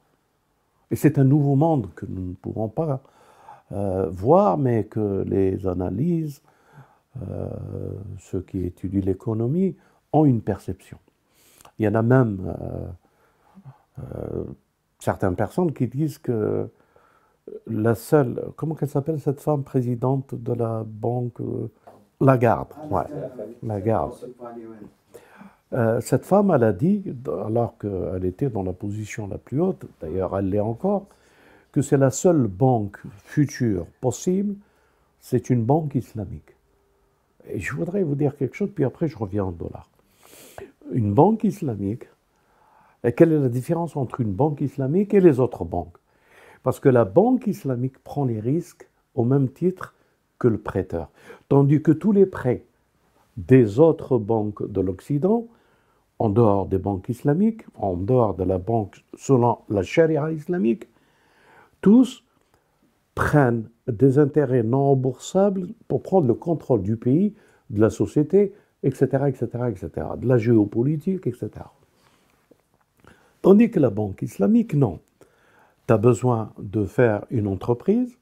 Et 0.91 0.95
c'est 0.95 1.17
un 1.17 1.23
nouveau 1.23 1.55
monde 1.55 1.89
que 1.95 2.05
nous 2.05 2.21
ne 2.21 2.33
pouvons 2.33 2.67
pas 2.67 3.01
euh, 3.71 4.09
voir, 4.11 4.57
mais 4.57 4.83
que 4.83 5.23
les 5.25 5.65
analyses, 5.65 6.41
euh, 7.21 7.47
ceux 8.19 8.41
qui 8.41 8.65
étudient 8.65 9.01
l'économie, 9.01 9.75
ont 10.11 10.25
une 10.25 10.41
perception. 10.41 10.97
Il 11.79 11.85
y 11.85 11.87
en 11.87 11.95
a 11.95 12.01
même 12.01 12.53
euh, 13.99 14.43
certaines 14.99 15.35
personnes 15.35 15.71
qui 15.71 15.87
disent 15.87 16.17
que 16.17 16.69
la 17.67 17.95
seule, 17.95 18.51
comment 18.55 18.75
qu'elle 18.75 18.89
s'appelle 18.89 19.19
cette 19.19 19.39
femme 19.39 19.63
présidente 19.63 20.35
de 20.35 20.53
la 20.53 20.83
banque 20.85 21.41
la 22.21 22.37
garde, 22.37 22.69
ouais. 22.89 23.03
La 23.63 23.81
garde. 23.81 24.13
Euh, 25.73 26.01
cette 26.01 26.25
femme, 26.25 26.51
elle 26.53 26.63
a 26.63 26.73
dit, 26.73 27.03
alors 27.27 27.77
qu'elle 27.77 28.25
était 28.25 28.49
dans 28.49 28.63
la 28.63 28.73
position 28.73 29.27
la 29.27 29.37
plus 29.37 29.61
haute, 29.61 29.85
d'ailleurs 30.01 30.37
elle 30.37 30.49
l'est 30.49 30.59
encore, 30.59 31.07
que 31.71 31.81
c'est 31.81 31.97
la 31.97 32.11
seule 32.11 32.47
banque 32.47 32.99
future 33.23 33.85
possible, 34.01 34.55
c'est 35.19 35.49
une 35.49 35.63
banque 35.63 35.95
islamique. 35.95 36.55
Et 37.47 37.59
je 37.59 37.73
voudrais 37.73 38.03
vous 38.03 38.15
dire 38.15 38.35
quelque 38.35 38.55
chose, 38.55 38.69
puis 38.73 38.83
après 38.83 39.07
je 39.07 39.17
reviens 39.17 39.45
en 39.45 39.51
dollars. 39.51 39.89
Une 40.91 41.13
banque 41.13 41.45
islamique, 41.45 42.03
et 43.03 43.13
quelle 43.13 43.31
est 43.31 43.39
la 43.39 43.49
différence 43.49 43.95
entre 43.95 44.19
une 44.19 44.33
banque 44.33 44.61
islamique 44.61 45.13
et 45.13 45.21
les 45.21 45.39
autres 45.39 45.63
banques? 45.63 45.97
Parce 46.63 46.79
que 46.79 46.89
la 46.89 47.05
banque 47.05 47.47
islamique 47.47 47.97
prend 48.03 48.25
les 48.25 48.39
risques 48.39 48.87
au 49.15 49.23
même 49.23 49.49
titre 49.49 49.95
que 50.41 50.47
le 50.47 50.57
prêteur. 50.57 51.09
Tandis 51.49 51.83
que 51.83 51.91
tous 51.91 52.11
les 52.11 52.25
prêts 52.25 52.65
des 53.37 53.79
autres 53.79 54.17
banques 54.17 54.67
de 54.67 54.81
l'Occident, 54.81 55.47
en 56.17 56.29
dehors 56.29 56.65
des 56.65 56.79
banques 56.79 57.09
islamiques, 57.09 57.63
en 57.75 57.95
dehors 57.95 58.33
de 58.33 58.43
la 58.43 58.57
banque 58.57 59.03
selon 59.15 59.59
la 59.69 59.83
charia 59.83 60.31
islamique, 60.31 60.87
tous 61.81 62.23
prennent 63.13 63.69
des 63.87 64.17
intérêts 64.17 64.63
non 64.63 64.85
remboursables 64.85 65.67
pour 65.87 66.01
prendre 66.01 66.27
le 66.27 66.33
contrôle 66.33 66.81
du 66.81 66.97
pays, 66.97 67.35
de 67.69 67.79
la 67.79 67.91
société, 67.91 68.53
etc., 68.81 69.25
etc., 69.27 69.45
etc., 69.69 69.89
de 70.17 70.27
la 70.27 70.37
géopolitique, 70.39 71.27
etc. 71.27 71.49
Tandis 73.43 73.69
que 73.69 73.79
la 73.79 73.91
banque 73.91 74.23
islamique, 74.23 74.73
non. 74.73 74.99
Tu 75.87 75.93
as 75.93 75.97
besoin 75.97 76.51
de 76.57 76.85
faire 76.85 77.25
une 77.29 77.47
entreprise, 77.47 78.17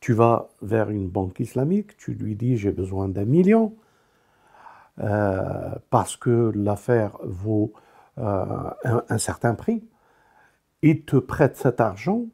tu 0.00 0.12
vas 0.12 0.48
vers 0.62 0.90
une 0.90 1.08
banque 1.08 1.40
islamique, 1.40 1.96
tu 1.96 2.12
lui 2.12 2.36
dis 2.36 2.56
j'ai 2.56 2.72
besoin 2.72 3.08
d'un 3.08 3.24
million, 3.24 3.74
euh, 5.00 5.74
parce 5.90 6.16
que 6.16 6.52
l'affaire 6.54 7.16
vaut 7.22 7.72
euh, 8.18 8.70
un, 9.08 9.18
certain 9.18 9.54
prix. 9.54 9.84
Il 10.82 11.04
te 11.04 11.16
prête 11.16 11.56
cet 11.56 11.80
argent 11.80 12.26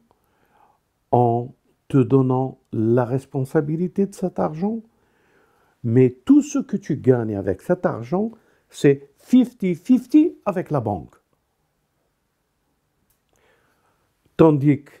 en 1.11 1.53
te 1.87 1.97
donnant 1.97 2.59
la 2.71 3.05
responsabilité 3.05 4.07
de 4.07 4.15
cet 4.15 4.39
argent, 4.39 4.81
mais 5.83 6.09
tout 6.25 6.41
ce 6.41 6.59
que 6.59 6.77
tu 6.77 6.97
gagnes 6.97 7.35
avec 7.35 7.61
cet 7.61 7.85
argent, 7.85 8.31
c'est 8.69 9.09
50-50 9.29 10.35
avec 10.45 10.71
la 10.71 10.81
banque. 10.81 11.15
Tandis 14.37 14.83
que 14.83 14.91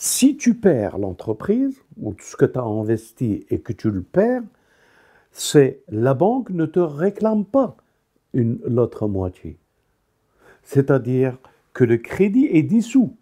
si 0.00 0.36
tu 0.36 0.54
perds 0.54 0.96
l'entreprise, 0.96 1.82
ou 2.00 2.14
ce 2.20 2.36
que 2.36 2.44
tu 2.44 2.56
as 2.56 2.62
investi 2.62 3.44
et 3.50 3.58
que 3.58 3.72
tu 3.72 3.90
le 3.90 4.02
perds, 4.02 4.44
c'est 5.32 5.82
la 5.88 6.14
banque 6.14 6.50
ne 6.50 6.66
te 6.66 6.78
réclame 6.78 7.44
pas 7.44 7.76
l'autre 8.32 9.08
moitié. 9.08 9.58
C'est-à-dire 10.62 11.36
que 11.72 11.82
le 11.82 11.96
crédit 11.96 12.46
est 12.46 12.62
dissous. 12.62 13.16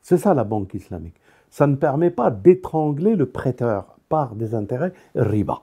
C'est 0.00 0.16
ça 0.16 0.32
la 0.32 0.44
banque 0.44 0.74
islamique. 0.74 1.20
Ça 1.50 1.66
ne 1.66 1.74
permet 1.74 2.10
pas 2.10 2.30
d'étrangler 2.30 3.16
le 3.16 3.26
prêteur 3.26 3.98
par 4.08 4.36
des 4.36 4.54
intérêts 4.54 4.92
riba. 5.16 5.62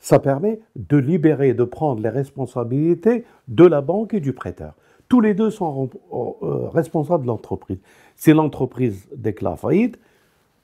Ça 0.00 0.18
permet 0.18 0.60
de 0.74 0.96
libérer, 0.96 1.54
de 1.54 1.62
prendre 1.62 2.02
les 2.02 2.08
responsabilités 2.08 3.24
de 3.46 3.64
la 3.64 3.80
banque 3.82 4.14
et 4.14 4.20
du 4.20 4.32
prêteur. 4.32 4.74
Tous 5.14 5.20
les 5.20 5.34
deux 5.34 5.50
sont 5.50 5.90
euh, 6.12 6.68
responsables 6.70 7.22
de 7.22 7.28
l'entreprise. 7.28 7.78
Si 8.16 8.32
l'entreprise 8.32 9.06
déclare 9.14 9.56
faillite, 9.56 9.96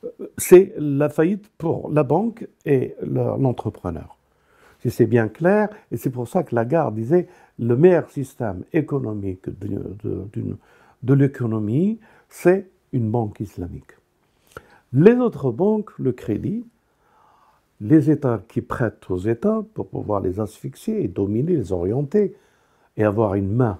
euh, 0.02 0.08
c'est 0.38 0.74
la 0.76 1.08
faillite 1.08 1.48
pour 1.56 1.88
la 1.92 2.02
banque 2.02 2.48
et 2.66 2.96
l'entrepreneur. 3.00 4.16
Si 4.80 4.90
c'est 4.90 5.06
bien 5.06 5.28
clair, 5.28 5.68
et 5.92 5.96
c'est 5.96 6.10
pour 6.10 6.26
ça 6.26 6.42
que 6.42 6.52
Lagarde 6.52 6.96
disait 6.96 7.28
le 7.60 7.76
meilleur 7.76 8.10
système 8.10 8.64
économique 8.72 9.48
de 9.60 11.14
l'économie, 11.14 12.00
c'est 12.28 12.68
une 12.92 13.08
banque 13.08 13.38
islamique. 13.38 13.92
Les 14.92 15.14
autres 15.14 15.52
banques, 15.52 15.96
le 15.96 16.10
crédit, 16.10 16.66
les 17.80 18.10
États 18.10 18.42
qui 18.48 18.62
prêtent 18.62 19.08
aux 19.10 19.18
États 19.18 19.62
pour 19.74 19.86
pouvoir 19.86 20.20
les 20.20 20.40
asphyxier 20.40 21.04
et 21.04 21.06
dominer, 21.06 21.54
les 21.54 21.70
orienter 21.70 22.34
et 22.96 23.04
avoir 23.04 23.36
une 23.36 23.52
main 23.52 23.78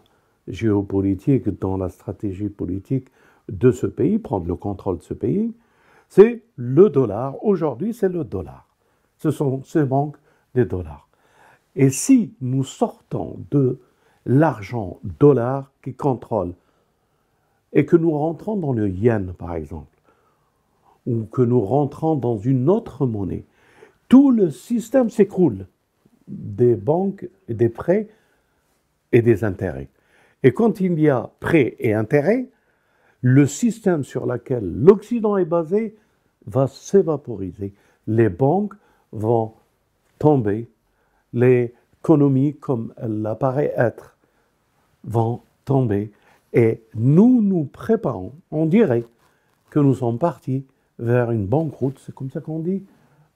géopolitique 0.53 1.49
dans 1.49 1.77
la 1.77 1.89
stratégie 1.89 2.49
politique 2.49 3.09
de 3.49 3.71
ce 3.71 3.87
pays, 3.87 4.19
prendre 4.19 4.47
le 4.47 4.55
contrôle 4.55 4.99
de 4.99 5.03
ce 5.03 5.15
pays, 5.15 5.53
c'est 6.09 6.43
le 6.57 6.91
dollar. 6.91 7.43
Aujourd'hui, 7.45 7.95
c'est 7.95 8.09
le 8.09 8.25
dollar. 8.25 8.67
Ce 9.19 9.31
sont 9.31 9.63
ces 9.65 9.85
banques 9.85 10.17
des 10.55 10.65
dollars. 10.65 11.09
Et 11.77 11.91
si 11.91 12.35
nous 12.41 12.65
sortons 12.65 13.39
de 13.51 13.79
l'argent 14.27 14.99
dollar 15.19 15.71
qui 15.83 15.95
contrôle 15.95 16.53
et 17.73 17.87
que 17.87 17.97
nous 17.97 18.11
rentrons 18.11 18.57
dans 18.57 18.73
le 18.73 18.89
yen, 18.89 19.33
par 19.35 19.55
exemple, 19.55 19.97
ou 21.07 21.25
que 21.25 21.43
nous 21.43 21.61
rentrons 21.61 22.17
dans 22.17 22.37
une 22.37 22.69
autre 22.69 23.07
monnaie, 23.07 23.45
tout 24.09 24.31
le 24.31 24.51
système 24.51 25.09
s'écroule 25.09 25.67
des 26.27 26.75
banques 26.75 27.29
des 27.49 27.69
prêts 27.69 28.09
et 29.13 29.23
des 29.23 29.45
intérêts. 29.45 29.89
Et 30.43 30.53
quand 30.53 30.81
il 30.81 30.99
y 30.99 31.09
a 31.09 31.31
prêts 31.41 31.77
et 31.79 31.93
intérêts, 31.93 32.49
le 33.21 33.47
système 33.47 34.05
sur 34.05 34.27
lequel 34.27 34.65
l'Occident 34.65 35.37
est 35.37 35.45
basé 35.45 35.97
va 36.47 36.67
s'évaporiser. 36.67 37.75
Les 38.07 38.29
banques 38.29 38.75
vont 39.13 39.55
tomber, 40.19 40.69
l'économie 41.33 42.57
comme 42.57 42.95
elle 42.97 43.25
apparaît 43.27 43.73
être 43.77 44.17
vont 45.05 45.43
tomber, 45.65 46.13
et 46.53 46.83
nous 46.95 47.41
nous 47.43 47.65
préparons, 47.65 48.33
on 48.51 48.67
dirait 48.67 49.05
que 49.71 49.79
nous 49.79 49.95
sommes 49.95 50.19
partis 50.19 50.67
vers 50.99 51.31
une 51.31 51.47
banqueroute, 51.47 51.99
c'est 52.05 52.15
comme 52.15 52.31
ça 52.31 52.41
qu'on 52.41 52.59
dit, 52.59 52.85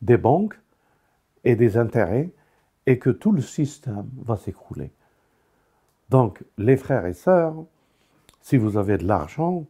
des 0.03 0.17
banques 0.17 0.59
et 1.45 1.57
des 1.57 1.77
intérêts, 1.77 2.31
et 2.87 2.99
que 2.99 3.11
tout 3.11 3.33
le 3.33 3.41
système 3.41 4.09
va 4.25 4.37
s'écrouler. 4.37 4.93
Donc, 6.11 6.45
les 6.59 6.77
frères 6.77 7.07
et 7.07 7.15
sœurs, 7.15 7.55
si 8.41 8.57
vous 8.57 8.77
avez 8.77 8.99
de 8.99 9.07
l'argent, 9.07 9.67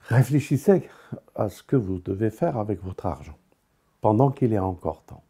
réfléchissez 0.00 0.88
à 1.34 1.48
ce 1.48 1.62
que 1.62 1.76
vous 1.76 1.98
devez 1.98 2.30
faire 2.30 2.58
avec 2.58 2.82
votre 2.82 3.06
argent, 3.06 3.38
pendant 4.00 4.30
qu'il 4.30 4.52
est 4.52 4.58
encore 4.58 5.02
temps. 5.04 5.24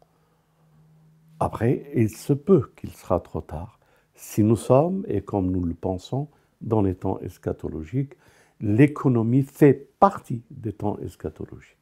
Après, 1.39 1.89
il 1.95 2.09
se 2.09 2.33
peut 2.33 2.71
qu'il 2.75 2.91
sera 2.91 3.19
trop 3.19 3.41
tard. 3.41 3.79
Si 4.15 4.43
nous 4.43 4.55
sommes, 4.55 5.03
et 5.07 5.21
comme 5.21 5.51
nous 5.51 5.63
le 5.63 5.73
pensons, 5.73 6.29
dans 6.61 6.81
les 6.81 6.95
temps 6.95 7.19
eschatologiques, 7.19 8.15
l'économie 8.59 9.43
fait 9.43 9.89
partie 9.99 10.43
des 10.49 10.71
temps 10.71 10.97
eschatologiques. 10.99 11.75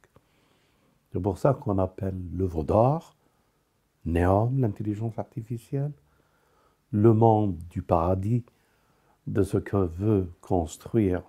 C'est 1.12 1.20
pour 1.20 1.38
ça 1.38 1.54
qu'on 1.54 1.78
appelle 1.78 2.20
l'œuvre 2.32 2.64
d'or, 2.64 3.16
Néom, 4.04 4.60
l'intelligence 4.60 5.18
artificielle, 5.18 5.92
le 6.94 7.12
monde 7.12 7.58
du 7.70 7.82
paradis, 7.82 8.44
de 9.26 9.42
ce 9.42 9.58
que 9.58 9.76
veut 9.76 10.30
construire 10.40 11.22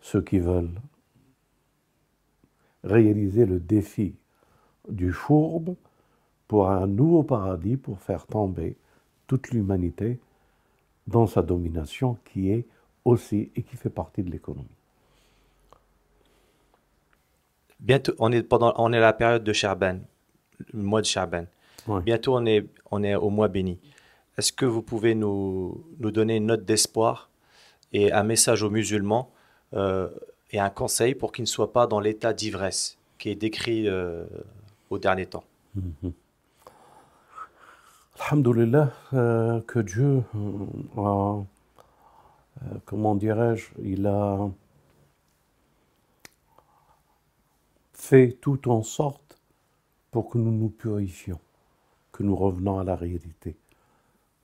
ceux 0.00 0.22
qui 0.22 0.38
veulent 0.38 0.80
réaliser 2.84 3.44
le 3.44 3.58
défi 3.58 4.14
du 4.88 5.12
fourbe 5.12 5.74
pour 6.46 6.70
un 6.70 6.86
nouveau 6.86 7.24
paradis, 7.24 7.76
pour 7.76 7.98
faire 7.98 8.24
tomber 8.26 8.76
toute 9.26 9.50
l'humanité 9.50 10.20
dans 11.08 11.26
sa 11.26 11.42
domination 11.42 12.16
qui 12.24 12.50
est 12.50 12.64
aussi 13.04 13.50
et 13.56 13.64
qui 13.64 13.76
fait 13.76 13.90
partie 13.90 14.22
de 14.22 14.30
l'économie. 14.30 14.68
Bientôt, 17.80 18.12
on 18.20 18.30
est 18.30 18.42
pendant, 18.44 18.74
on 18.76 18.92
est 18.92 18.98
à 18.98 19.00
la 19.00 19.12
période 19.12 19.42
de 19.42 19.52
Charban, 19.52 19.98
le 20.72 20.82
mois 20.82 21.00
de 21.00 21.06
Charban. 21.06 21.46
Bientôt, 22.04 22.36
on 22.36 22.46
est, 22.46 22.64
on 22.90 23.02
est 23.02 23.16
au 23.16 23.30
mois 23.30 23.48
béni. 23.48 23.80
Est-ce 24.38 24.52
que 24.52 24.64
vous 24.64 24.82
pouvez 24.82 25.16
nous, 25.16 25.84
donner 25.98 26.36
une 26.36 26.46
note 26.46 26.64
d'espoir 26.64 27.28
et 27.92 28.12
un 28.12 28.22
message 28.22 28.62
aux 28.62 28.70
musulmans 28.70 29.32
euh, 29.74 30.08
et 30.52 30.60
un 30.60 30.70
conseil 30.70 31.16
pour 31.16 31.32
qu'ils 31.32 31.42
ne 31.42 31.48
soient 31.48 31.72
pas 31.72 31.88
dans 31.88 31.98
l'état 31.98 32.32
d'ivresse 32.32 32.98
qui 33.18 33.30
est 33.30 33.34
décrit 33.34 33.88
euh, 33.88 34.24
au 34.90 34.98
dernier 34.98 35.26
temps? 35.26 35.42
Mhm. 35.74 36.12
Alhamdulillah, 38.20 38.92
euh, 39.12 39.60
que 39.62 39.80
Dieu 39.80 40.22
comment 42.84 43.14
dirais-je, 43.14 43.70
il 43.82 44.06
a 44.06 44.48
fait 47.92 48.36
tout 48.40 48.68
en 48.68 48.82
sorte 48.82 49.36
pour 50.10 50.28
que 50.28 50.38
nous 50.38 50.52
nous 50.52 50.68
purifions, 50.68 51.40
que 52.12 52.22
nous 52.22 52.36
revenons 52.36 52.78
à 52.78 52.84
la 52.84 52.96
réalité. 52.96 53.56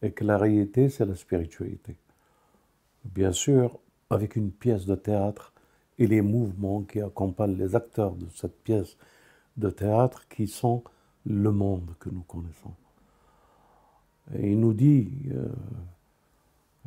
Et 0.05 0.13
que 0.13 0.23
la 0.23 0.37
réalité, 0.37 0.91
c'est 0.91 1.07
la 1.07 1.17
spiritualité. 1.17 1.97
Bien 3.05 3.33
sûr, 3.33 3.79
avec 4.11 4.37
une 4.37 4.51
pièce 4.51 4.85
de 4.85 4.95
théâtre 4.95 5.53
et 5.99 6.07
les 6.07 6.21
mouvements 6.21 6.83
qui 6.83 7.01
accompagnent 7.01 7.57
les 7.57 7.75
acteurs 7.75 8.15
de 8.15 8.27
cette 8.35 8.63
pièce 8.63 8.99
de 9.57 9.71
théâtre 9.71 10.29
qui 10.29 10.47
sont 10.47 10.85
le 11.25 11.51
monde 11.51 11.95
que 11.99 12.11
nous 12.11 12.23
connaissons. 12.23 12.75
Et 14.37 14.53
il 14.53 14.61
nous 14.61 14.75
dit, 14.75 15.11
euh, 15.33 15.49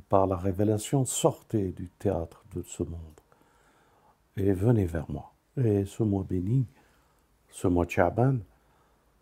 par 0.09 0.27
la 0.27 0.37
révélation, 0.37 1.03
sortez 1.03 1.71
du 1.71 1.89
théâtre 1.97 2.43
de 2.55 2.61
ce 2.61 2.83
monde 2.83 2.99
et 4.37 4.53
venez 4.53 4.85
vers 4.85 5.09
moi. 5.09 5.33
Et 5.57 5.85
ce 5.85 6.03
mois 6.03 6.23
béni, 6.23 6.67
ce 7.49 7.67
mois 7.67 7.87
Chaban, 7.87 8.37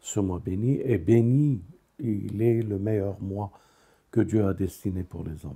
ce 0.02 0.20
mois 0.20 0.40
béni 0.40 0.82
est 0.82 0.98
béni, 0.98 1.62
il 2.00 2.42
est 2.42 2.62
le 2.62 2.78
meilleur 2.78 3.22
mois 3.22 3.52
que 4.16 4.22
Dieu 4.22 4.48
a 4.48 4.54
destiné 4.54 5.04
pour 5.04 5.26
les 5.26 5.46
hommes. 5.46 5.56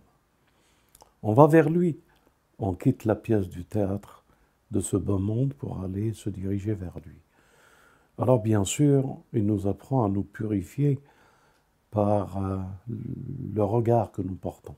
On 1.23 1.31
va 1.31 1.47
vers 1.47 1.69
lui 1.69 1.97
on 2.61 2.73
quitte 2.73 3.05
la 3.05 3.15
pièce 3.15 3.47
du 3.47 3.63
théâtre 3.63 4.25
de 4.71 4.81
ce 4.81 4.97
beau 4.97 5.17
monde 5.17 5.53
pour 5.53 5.79
aller 5.81 6.13
se 6.13 6.29
diriger 6.29 6.73
vers 6.73 6.99
lui. 7.05 7.15
Alors 8.17 8.41
bien 8.41 8.65
sûr, 8.65 9.17
il 9.31 9.45
nous 9.45 9.65
apprend 9.65 10.03
à 10.03 10.09
nous 10.09 10.23
purifier 10.23 10.99
par 11.89 12.37
euh, 12.43 12.57
le 12.89 13.63
regard 13.63 14.11
que 14.11 14.21
nous 14.21 14.35
portons, 14.35 14.75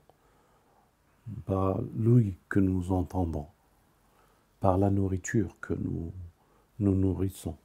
par 1.44 1.80
l'ouïe 1.96 2.36
que 2.48 2.60
nous 2.60 2.92
entendons, 2.92 3.48
par 4.60 4.78
la 4.78 4.90
nourriture 4.90 5.56
que 5.60 5.74
nous 5.74 6.12
nous 6.78 6.94
nourrissons, 6.94 7.56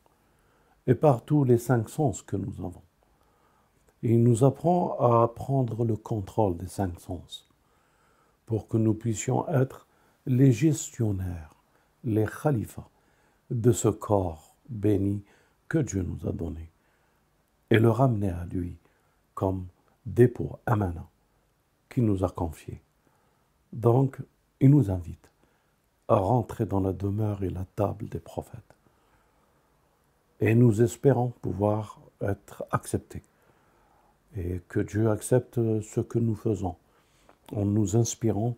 et 0.88 0.96
par 0.96 1.24
tous 1.24 1.44
les 1.44 1.60
cinq 1.60 1.90
sens 1.90 2.24
que 2.24 2.38
nous 2.38 2.66
avons. 2.66 2.87
Il 4.04 4.24
nous 4.24 4.44
apprend 4.44 4.98
à 5.00 5.28
prendre 5.28 5.84
le 5.84 5.96
contrôle 5.96 6.58
des 6.58 6.68
cinq 6.68 7.00
sens 7.00 7.48
pour 8.46 8.68
que 8.68 8.78
nous 8.78 8.94
puissions 8.94 9.48
être 9.50 9.88
les 10.26 10.52
gestionnaires, 10.52 11.56
les 12.04 12.26
khalifas 12.26 12.90
de 13.50 13.72
ce 13.72 13.88
corps 13.88 14.56
béni 14.70 15.24
que 15.68 15.80
Dieu 15.80 16.04
nous 16.04 16.28
a 16.28 16.32
donné 16.32 16.70
et 17.70 17.80
le 17.80 17.90
ramener 17.90 18.30
à 18.30 18.46
lui 18.46 18.78
comme 19.34 19.66
dépôt 20.06 20.60
amana 20.66 21.08
qu'il 21.90 22.06
nous 22.06 22.24
a 22.24 22.30
confié. 22.30 22.82
Donc, 23.74 24.18
il 24.60 24.70
nous 24.70 24.92
invite 24.92 25.30
à 26.08 26.16
rentrer 26.16 26.66
dans 26.66 26.80
la 26.80 26.94
demeure 26.94 27.44
et 27.44 27.50
la 27.50 27.66
table 27.76 28.08
des 28.08 28.20
prophètes. 28.20 28.62
Et 30.40 30.56
nous 30.56 30.82
espérons 30.82 31.34
pouvoir 31.42 32.00
être 32.22 32.64
acceptés 32.72 33.24
et 34.38 34.62
que 34.68 34.80
Dieu 34.80 35.10
accepte 35.10 35.56
ce 35.82 36.00
que 36.00 36.20
nous 36.20 36.36
faisons 36.36 36.76
en 37.52 37.66
nous 37.66 37.96
inspirant 37.96 38.56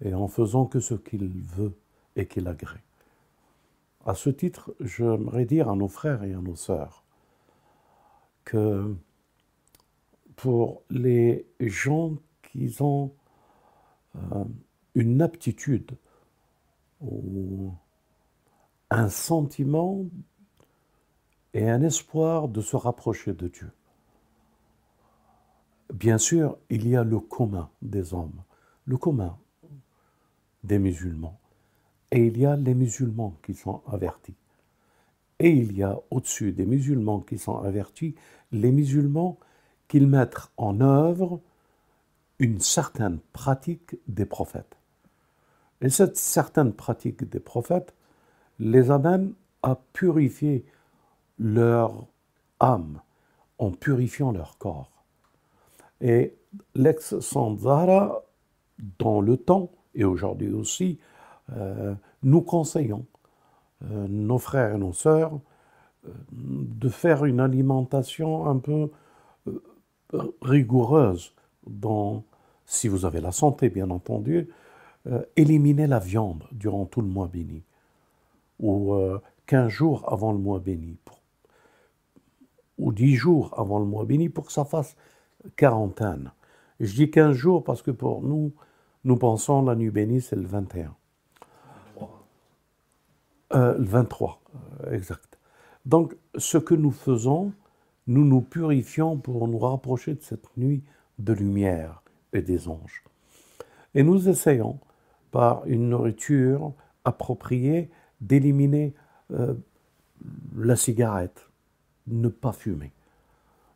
et 0.00 0.14
en 0.14 0.28
faisant 0.28 0.66
que 0.66 0.80
ce 0.80 0.94
qu'il 0.94 1.28
veut 1.28 1.74
et 2.16 2.26
qu'il 2.26 2.48
agrée. 2.48 2.82
À 4.06 4.14
ce 4.14 4.30
titre, 4.30 4.74
j'aimerais 4.80 5.44
dire 5.44 5.68
à 5.68 5.76
nos 5.76 5.88
frères 5.88 6.24
et 6.24 6.32
à 6.32 6.38
nos 6.38 6.56
sœurs 6.56 7.04
que 8.44 8.94
pour 10.36 10.82
les 10.90 11.46
gens 11.60 12.16
qui 12.42 12.74
ont 12.80 13.12
euh, 14.16 14.44
une 14.94 15.22
aptitude 15.22 15.92
ou 17.00 17.72
un 18.90 19.08
sentiment 19.08 20.04
et 21.52 21.68
un 21.68 21.82
espoir 21.82 22.48
de 22.48 22.60
se 22.60 22.76
rapprocher 22.76 23.32
de 23.32 23.48
Dieu. 23.48 23.70
Bien 25.94 26.18
sûr, 26.18 26.58
il 26.70 26.88
y 26.88 26.96
a 26.96 27.04
le 27.04 27.20
commun 27.20 27.70
des 27.80 28.14
hommes, 28.14 28.42
le 28.84 28.96
commun 28.96 29.38
des 30.64 30.80
musulmans, 30.80 31.38
et 32.10 32.26
il 32.26 32.36
y 32.36 32.46
a 32.46 32.56
les 32.56 32.74
musulmans 32.74 33.36
qui 33.44 33.54
sont 33.54 33.80
avertis. 33.86 34.34
Et 35.38 35.50
il 35.50 35.76
y 35.76 35.84
a 35.84 35.96
au-dessus 36.10 36.50
des 36.50 36.66
musulmans 36.66 37.20
qui 37.20 37.38
sont 37.38 37.58
avertis, 37.58 38.16
les 38.50 38.72
musulmans 38.72 39.38
qui 39.86 40.00
mettent 40.00 40.50
en 40.56 40.80
œuvre 40.80 41.40
une 42.40 42.58
certaine 42.58 43.20
pratique 43.32 43.96
des 44.08 44.26
prophètes. 44.26 44.76
Et 45.80 45.90
cette 45.90 46.16
certaine 46.16 46.72
pratique 46.72 47.22
des 47.22 47.38
prophètes 47.38 47.94
les 48.58 48.90
amène 48.90 49.34
à 49.62 49.76
purifier 49.92 50.66
leur 51.38 52.08
âme 52.58 53.00
en 53.58 53.70
purifiant 53.70 54.32
leur 54.32 54.58
corps. 54.58 54.93
Et 56.04 56.36
l'ex-Sanzara, 56.74 58.22
dans 58.98 59.22
le 59.22 59.38
temps 59.38 59.70
et 59.94 60.04
aujourd'hui 60.04 60.52
aussi, 60.52 60.98
euh, 61.56 61.94
nous 62.22 62.42
conseillons, 62.42 63.06
euh, 63.84 64.06
nos 64.06 64.36
frères 64.36 64.74
et 64.74 64.78
nos 64.78 64.92
sœurs, 64.92 65.32
euh, 66.06 66.10
de 66.30 66.88
faire 66.90 67.24
une 67.24 67.40
alimentation 67.40 68.46
un 68.46 68.58
peu 68.58 68.90
rigoureuse, 70.42 71.32
dans, 71.66 72.22
si 72.66 72.86
vous 72.88 73.06
avez 73.06 73.22
la 73.22 73.32
santé 73.32 73.70
bien 73.70 73.88
entendu, 73.88 74.50
éliminer 75.36 75.86
la 75.86 75.98
viande 75.98 76.44
durant 76.52 76.84
tout 76.84 77.00
le 77.00 77.08
mois 77.08 77.26
béni, 77.26 77.62
ou 78.60 78.94
15 79.46 79.68
jours 79.68 80.12
avant 80.12 80.32
le 80.32 80.38
mois 80.38 80.60
béni, 80.60 80.96
ou 82.78 82.92
10 82.92 83.14
jours 83.16 83.58
avant 83.58 83.78
le 83.78 83.86
mois 83.86 84.04
béni, 84.04 84.28
pour 84.28 84.46
que 84.46 84.52
ça 84.52 84.64
fasse 84.64 84.94
quarantaine. 85.56 86.32
je 86.80 86.94
dis 86.94 87.10
15 87.10 87.32
jours 87.32 87.64
parce 87.64 87.82
que 87.82 87.90
pour 87.90 88.22
nous, 88.22 88.52
nous 89.04 89.16
pensons 89.16 89.62
la 89.62 89.74
nuit 89.74 89.90
bénie, 89.90 90.20
c'est 90.20 90.36
le 90.36 90.46
21. 90.46 90.94
Euh, 93.54 93.78
le 93.78 93.84
23, 93.84 94.40
euh, 94.84 94.92
exact. 94.92 95.38
Donc, 95.84 96.16
ce 96.36 96.58
que 96.58 96.74
nous 96.74 96.90
faisons, 96.90 97.52
nous 98.06 98.24
nous 98.24 98.40
purifions 98.40 99.16
pour 99.16 99.46
nous 99.46 99.58
rapprocher 99.58 100.14
de 100.14 100.22
cette 100.22 100.56
nuit 100.56 100.82
de 101.18 101.32
lumière 101.32 102.02
et 102.32 102.42
des 102.42 102.68
anges. 102.68 103.04
Et 103.94 104.02
nous 104.02 104.28
essayons, 104.28 104.78
par 105.30 105.64
une 105.66 105.90
nourriture 105.90 106.72
appropriée, 107.04 107.90
d'éliminer 108.20 108.94
euh, 109.32 109.54
la 110.56 110.76
cigarette, 110.76 111.48
ne 112.06 112.28
pas 112.28 112.52
fumer, 112.52 112.92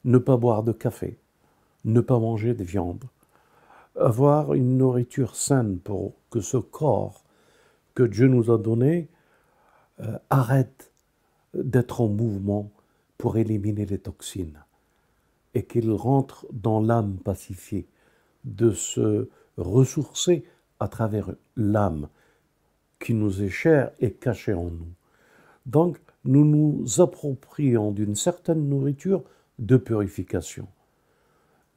ne 0.04 0.18
pas 0.18 0.36
boire 0.36 0.62
de 0.62 0.72
café, 0.72 1.18
ne 1.84 2.00
pas 2.00 2.18
manger 2.18 2.54
de 2.54 2.64
viande, 2.64 3.04
avoir 3.96 4.54
une 4.54 4.78
nourriture 4.78 5.36
saine 5.36 5.78
pour 5.78 6.14
que 6.30 6.40
ce 6.40 6.56
corps 6.56 7.24
que 7.94 8.02
Dieu 8.02 8.28
nous 8.28 8.50
a 8.50 8.58
donné 8.58 9.08
euh, 10.00 10.18
arrête 10.30 10.92
d'être 11.54 12.00
en 12.00 12.08
mouvement 12.08 12.70
pour 13.16 13.36
éliminer 13.36 13.86
les 13.86 13.98
toxines 13.98 14.62
et 15.54 15.64
qu'il 15.64 15.90
rentre 15.90 16.46
dans 16.52 16.80
l'âme 16.80 17.16
pacifiée, 17.16 17.88
de 18.44 18.70
se 18.70 19.28
ressourcer 19.56 20.44
à 20.78 20.86
travers 20.86 21.34
l'âme 21.56 22.08
qui 23.00 23.14
nous 23.14 23.42
est 23.42 23.48
chère 23.48 23.90
et 23.98 24.12
cachée 24.12 24.54
en 24.54 24.70
nous. 24.70 24.92
Donc, 25.66 25.98
nous 26.24 26.44
nous 26.44 27.00
approprions 27.00 27.90
d'une 27.90 28.14
certaine 28.14 28.68
nourriture 28.68 29.24
de 29.58 29.76
purification. 29.76 30.68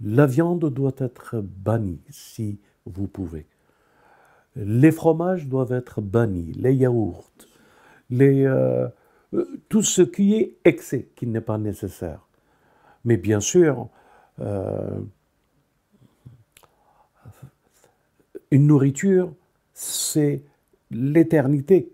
La 0.03 0.25
viande 0.25 0.69
doit 0.73 0.95
être 0.97 1.41
bannie 1.41 2.01
si 2.09 2.59
vous 2.85 3.07
pouvez. 3.07 3.45
Les 4.55 4.91
fromages 4.91 5.47
doivent 5.47 5.71
être 5.71 6.01
bannis, 6.01 6.51
les 6.53 6.73
yaourts, 6.73 7.31
euh, 8.19 8.89
euh, 9.33 9.61
tout 9.69 9.83
ce 9.83 10.01
qui 10.01 10.35
est 10.35 10.57
excès, 10.65 11.09
qui 11.15 11.27
n'est 11.27 11.41
pas 11.41 11.57
nécessaire. 11.57 12.27
Mais 13.05 13.17
bien 13.17 13.39
sûr, 13.39 13.87
euh, 14.39 14.99
une 18.51 18.67
nourriture, 18.67 19.33
c'est 19.73 20.43
l'éternité 20.89 21.93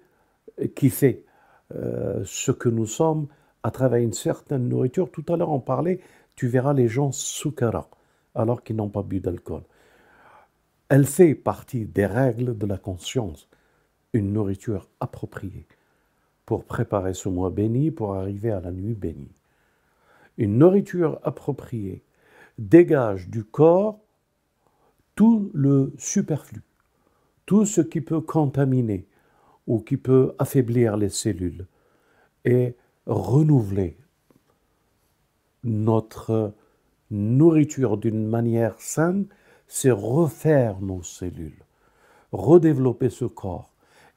qui 0.75 0.89
fait 0.89 1.23
ce 1.69 2.51
que 2.51 2.69
nous 2.69 2.87
sommes 2.87 3.27
à 3.61 3.69
travers 3.69 4.01
une 4.01 4.13
certaine 4.13 4.67
nourriture. 4.67 5.11
Tout 5.11 5.23
à 5.27 5.37
l'heure, 5.37 5.51
on 5.51 5.59
parlait, 5.59 5.99
tu 6.35 6.47
verras 6.47 6.73
les 6.73 6.87
gens 6.87 7.11
soukara, 7.11 7.89
alors 8.37 8.63
qu'ils 8.63 8.75
n'ont 8.75 8.89
pas 8.89 9.03
bu 9.03 9.19
d'alcool. 9.19 9.63
Elle 10.89 11.05
fait 11.05 11.35
partie 11.35 11.85
des 11.85 12.05
règles 12.05 12.57
de 12.57 12.65
la 12.65 12.77
conscience, 12.77 13.49
une 14.13 14.31
nourriture 14.31 14.87
appropriée 14.99 15.67
pour 16.45 16.63
préparer 16.63 17.13
ce 17.13 17.27
mois 17.27 17.49
béni, 17.49 17.91
pour 17.91 18.15
arriver 18.15 18.51
à 18.51 18.61
la 18.61 18.71
nuit 18.71 18.93
bénie. 18.93 19.35
Une 20.37 20.57
nourriture 20.57 21.19
appropriée 21.23 22.03
dégage 22.57 23.27
du 23.27 23.43
corps 23.43 23.99
tout 25.15 25.49
le 25.53 25.93
superflu, 25.97 26.61
tout 27.45 27.65
ce 27.65 27.81
qui 27.81 28.01
peut 28.01 28.21
contaminer 28.21 29.07
ou 29.65 29.79
qui 29.79 29.97
peut 29.97 30.35
affaiblir 30.37 30.95
les 30.95 31.09
cellules 31.09 31.65
et 32.45 32.75
renouveler 33.07 33.97
notre 35.63 36.53
nourriture 37.11 37.97
d'une 37.97 38.25
manière 38.25 38.79
saine, 38.79 39.25
c'est 39.67 39.91
refaire 39.91 40.79
nos 40.81 41.03
cellules, 41.03 41.63
redévelopper 42.31 43.09
ce 43.09 43.25
corps, 43.25 43.73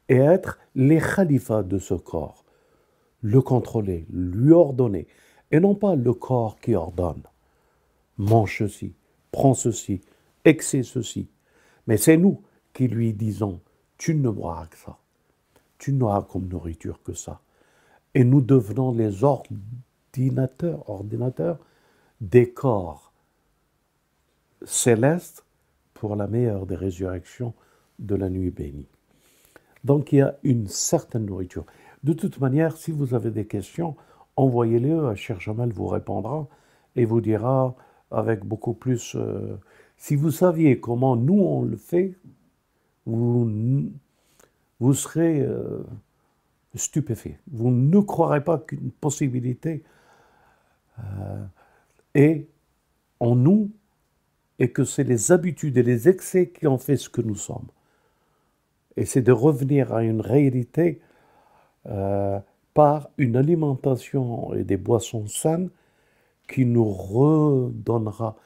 et 0.09 0.17
être 0.17 0.59
les 0.75 0.99
khalifas 0.99 1.63
de 1.63 1.79
ce 1.79 1.95
corps, 1.95 2.45
le 3.23 3.41
contrôler, 3.41 4.07
lui 4.11 4.53
ordonner, 4.53 5.07
et 5.51 5.61
non 5.61 5.75
pas 5.75 5.95
le 5.95 6.13
corps 6.13 6.59
qui 6.61 6.75
ordonne. 6.75 7.23
Mange 8.19 8.59
ceci, 8.59 8.95
prends 9.31 9.55
ceci, 9.55 10.01
excès 10.45 10.83
ceci. 10.83 11.29
Mais 11.87 11.97
c'est 11.97 12.17
nous 12.17 12.43
qui 12.73 12.89
lui 12.89 13.13
disons, 13.13 13.61
tu 13.99 14.15
ne 14.15 14.31
boiras 14.31 14.67
que 14.67 14.77
ça, 14.77 14.99
tu 15.79 15.93
n'auras 15.93 16.23
comme 16.23 16.49
nourriture 16.49 17.03
que 17.03 17.15
ça. 17.15 17.41
Et 18.15 18.25
nous 18.25 18.41
devenons 18.41 18.93
les 18.93 19.25
ordinateurs, 19.25 20.89
ordinateurs 20.91 21.59
des 22.21 22.53
corps 22.53 23.13
célestes 24.65 25.45
pour 25.95 26.17
la 26.17 26.27
meilleure 26.27 26.67
des 26.67 26.77
résurrections 26.77 27.55
de 27.99 28.15
la 28.15 28.29
nuit 28.29 28.51
bénie. 28.51 28.89
Donc 29.85 30.13
il 30.13 30.17
y 30.17 30.23
a 30.23 30.37
une 30.43 30.67
certaine 30.67 31.27
nourriture. 31.27 31.65
De 32.05 32.13
toute 32.13 32.41
manière, 32.41 32.77
si 32.77 32.91
vous 32.91 33.15
avez 33.15 33.31
des 33.31 33.47
questions, 33.47 33.97
envoyez-les, 34.37 35.17
Cher 35.17 35.41
Jamal 35.41 35.71
vous 35.71 35.87
répondra 35.87 36.47
et 36.97 37.05
vous 37.05 37.21
dira 37.21 37.75
avec 38.11 38.45
beaucoup 38.45 38.75
plus... 38.75 39.15
Euh, 39.15 39.59
si 39.97 40.17
vous 40.17 40.31
saviez 40.31 40.81
comment 40.81 41.15
nous 41.17 41.41
on 41.41 41.63
le 41.63 41.77
fait, 41.77 42.15
vous, 43.05 43.91
vous 44.79 44.95
serez 44.95 45.41
euh, 45.41 45.83
stupéfait. 46.75 47.39
Vous 47.51 47.71
ne 47.71 48.01
croirez 48.01 48.43
pas 48.43 48.59
qu'une 48.59 48.91
possibilité 48.91 49.83
euh, 50.99 51.45
est 52.15 52.49
en 53.21 53.37
nous 53.37 53.71
et 54.59 54.73
que 54.73 54.85
c'est 54.85 55.05
les 55.05 55.33
habitudes 55.33 55.77
et 55.77 55.83
les 55.83 56.09
excès 56.09 56.51
qui 56.51 56.67
ont 56.67 56.79
fait 56.79 56.97
ce 56.97 57.09
que 57.09 57.21
nous 57.21 57.37
sommes 57.37 57.69
et 58.97 59.07
c'est 59.07 59.23
de 59.23 59.33
revenir 59.33 59.95
à 59.95 60.03
une 60.03 60.21
réalité 60.21 61.01
euh, 61.87 62.39
par 62.75 63.09
une 63.19 63.37
alimentation 63.37 64.53
et 64.55 64.65
des 64.65 64.77
boissons 64.77 65.27
saines 65.27 65.71
qui 66.49 66.67
nous 66.67 66.85
redonnera 66.85 68.37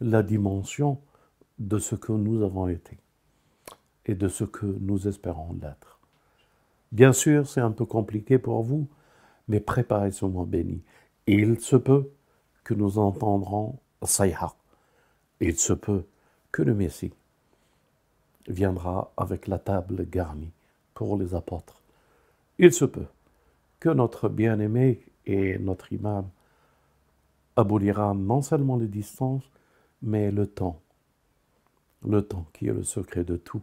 la 0.00 0.22
dimension 0.22 1.00
de 1.58 1.78
ce 1.78 1.94
que 1.94 2.12
nous 2.12 2.42
avons 2.42 2.68
été 2.68 2.98
et 4.06 4.14
de 4.14 4.28
ce 4.28 4.44
que 4.44 4.66
nous 4.66 5.08
espérons 5.08 5.56
l'être. 5.60 6.00
Bien 6.92 7.12
sûr, 7.12 7.48
c'est 7.48 7.60
un 7.60 7.72
peu 7.72 7.86
compliqué 7.86 8.38
pour 8.38 8.62
vous, 8.62 8.86
mais 9.48 9.60
préparez 9.60 10.12
ce 10.12 10.26
mois 10.26 10.44
béni. 10.44 10.82
Il 11.26 11.58
se 11.60 11.76
peut 11.76 12.10
que 12.64 12.74
nous 12.74 12.98
entendrons 12.98 13.78
Sayha. 14.02 14.54
Il 15.40 15.56
se 15.58 15.72
peut 15.72 16.04
que 16.50 16.62
le 16.62 16.74
Messie 16.74 17.12
viendra 18.48 19.12
avec 19.16 19.46
la 19.46 19.58
table 19.58 20.06
garnie 20.08 20.52
pour 20.94 21.16
les 21.16 21.34
apôtres. 21.34 21.80
Il 22.58 22.72
se 22.72 22.84
peut 22.84 23.06
que 23.80 23.88
notre 23.90 24.28
bien-aimé 24.28 25.00
et 25.26 25.58
notre 25.58 25.92
imam 25.92 26.28
abolira 27.56 28.14
non 28.14 28.42
seulement 28.42 28.76
les 28.76 28.88
distances, 28.88 29.44
mais 30.02 30.30
le 30.30 30.46
temps, 30.46 30.80
le 32.06 32.22
temps 32.22 32.46
qui 32.52 32.68
est 32.68 32.72
le 32.72 32.84
secret 32.84 33.24
de 33.24 33.36
tout, 33.36 33.62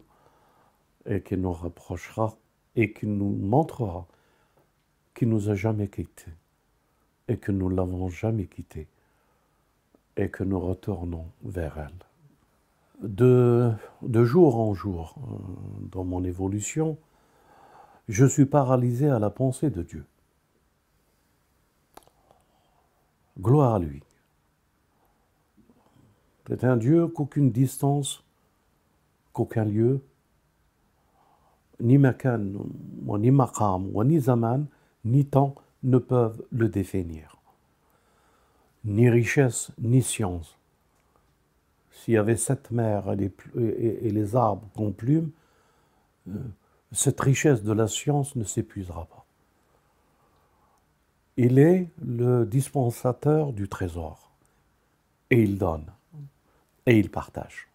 et 1.06 1.22
qui 1.22 1.36
nous 1.36 1.52
rapprochera 1.52 2.36
et 2.76 2.92
qui 2.92 3.06
nous 3.06 3.30
montrera 3.30 4.06
qu'il 5.14 5.28
nous 5.28 5.50
a 5.50 5.54
jamais 5.54 5.88
quittés 5.88 6.32
et 7.32 7.38
que 7.38 7.50
nous 7.50 7.70
l'avons 7.70 8.10
jamais 8.10 8.44
quitté 8.44 8.88
et 10.18 10.28
que 10.28 10.44
nous 10.44 10.60
retournons 10.60 11.24
vers 11.42 11.78
elle. 11.78 13.08
De, 13.08 13.72
de 14.02 14.24
jour 14.24 14.60
en 14.60 14.74
jour, 14.74 15.14
euh, 15.16 15.86
dans 15.90 16.04
mon 16.04 16.22
évolution, 16.24 16.98
je 18.08 18.26
suis 18.26 18.44
paralysé 18.44 19.08
à 19.08 19.18
la 19.18 19.30
pensée 19.30 19.70
de 19.70 19.82
Dieu. 19.82 20.04
Gloire 23.40 23.76
à 23.76 23.78
lui. 23.78 24.02
C'est 26.48 26.64
un 26.64 26.76
Dieu 26.76 27.08
qu'aucune 27.08 27.50
distance, 27.50 28.22
qu'aucun 29.32 29.64
lieu, 29.64 30.04
ni 31.80 31.96
makan, 31.96 32.52
ni 33.18 33.30
maqam, 33.30 33.90
ni 34.04 34.20
zaman, 34.20 34.66
ni 35.06 35.24
temps 35.24 35.54
ne 35.82 35.98
peuvent 35.98 36.42
le 36.50 36.68
définir. 36.68 37.36
Ni 38.84 39.08
richesse, 39.08 39.70
ni 39.78 40.02
science. 40.02 40.56
S'il 41.90 42.14
y 42.14 42.16
avait 42.16 42.36
sept 42.36 42.70
mers 42.70 43.12
et 43.12 44.10
les, 44.10 44.36
arbres 44.36 44.66
qu'on 44.74 44.92
plume, 44.92 45.30
euh, 46.28 46.32
cette 46.90 47.20
richesse 47.20 47.62
de 47.62 47.72
la 47.72 47.86
science 47.86 48.34
ne 48.34 48.44
s'épuisera 48.44 49.04
pas. 49.06 49.24
Il 51.36 51.58
est 51.58 51.88
le 52.04 52.44
dispensateur 52.44 53.52
du 53.52 53.68
trésor. 53.68 54.30
Et 55.30 55.42
il 55.42 55.58
donne. 55.58 55.86
Et 56.86 56.98
il 56.98 57.08
partage. 57.10 57.68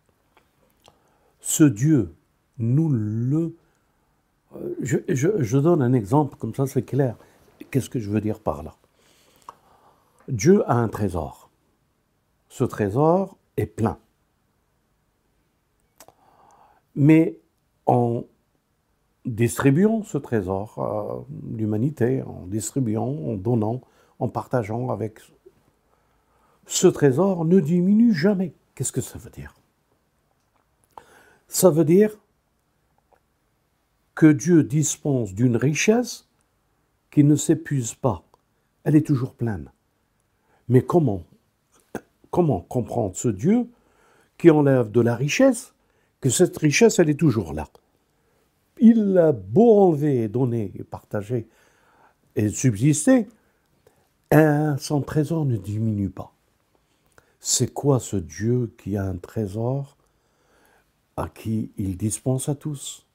Ce 1.40 1.64
Dieu, 1.64 2.14
nous 2.60 2.90
le... 2.90 3.56
Euh, 4.56 4.76
je, 4.82 4.98
je 5.08 5.58
donne 5.58 5.82
un 5.82 5.94
exemple, 5.94 6.36
comme 6.36 6.54
ça 6.54 6.68
c'est 6.68 6.84
clair. 6.84 7.16
Qu'est-ce 7.72 7.90
que 7.90 8.00
je 8.00 8.10
veux 8.10 8.22
dire 8.22 8.40
par 8.40 8.64
là? 8.64 8.76
Dieu 10.28 10.64
a 10.70 10.76
un 10.76 10.90
trésor. 10.90 11.50
Ce 12.50 12.64
trésor 12.64 13.38
est 13.56 13.66
plein. 13.66 14.00
Mais 16.96 17.40
en 17.86 18.24
distribuant 19.26 20.04
ce 20.04 20.18
trésor 20.18 20.80
à 20.80 21.26
l'humanité, 21.56 22.24
en 22.24 22.48
distribuant, 22.48 23.08
en 23.08 23.36
donnant, 23.36 23.82
en 24.20 24.30
partageant 24.30 24.90
avec 24.90 25.20
ce 26.66 26.88
trésor 26.88 27.46
ne 27.46 27.60
diminue 27.60 28.14
jamais. 28.14 28.54
Qu'est-ce 28.76 28.92
que 28.92 29.02
ça 29.02 29.18
veut 29.18 29.30
dire? 29.30 29.54
Ça 31.48 31.70
veut 31.70 31.86
dire 31.86 32.18
que 34.16 34.28
Dieu 34.28 34.64
dispense 34.64 35.34
d'une 35.34 35.56
richesse 35.56 36.27
qui 37.12 37.24
ne 37.24 37.36
s'épuise 37.36 37.94
pas. 37.94 38.24
Elle 38.84 38.96
est 38.96 39.06
toujours 39.06 39.34
pleine. 39.34 39.72
Mais 40.70 40.82
comment 40.82 41.24
Comment 42.30 42.62
comprendre 42.62 43.16
ce 43.16 43.30
Dieu 43.30 43.68
qui 44.38 44.52
enlève 44.52 44.92
de 44.92 45.02
la 45.02 45.16
richesse, 45.16 45.74
que 46.22 46.30
cette 46.30 46.58
richesse, 46.58 47.00
elle 47.00 47.10
est 47.10 47.20
toujours 47.20 47.54
là? 47.54 47.68
Il 48.80 49.18
a 49.18 49.32
beau 49.32 49.80
enlever, 49.80 50.28
donner, 50.28 50.72
partager 50.92 51.48
et 52.36 52.50
subsister, 52.50 53.28
son 54.32 55.02
trésor 55.02 55.46
ne 55.46 55.58
diminue 55.58 56.10
pas. 56.10 56.34
C'est 57.40 57.74
quoi 57.74 58.00
ce 58.00 58.18
Dieu 58.18 58.74
qui 58.78 58.98
a 58.98 59.04
un 59.06 59.18
trésor 59.18 59.98
à 61.16 61.30
qui 61.30 61.72
il 61.78 61.98
dispense 61.98 62.50
à 62.50 62.56
tous 62.56 63.06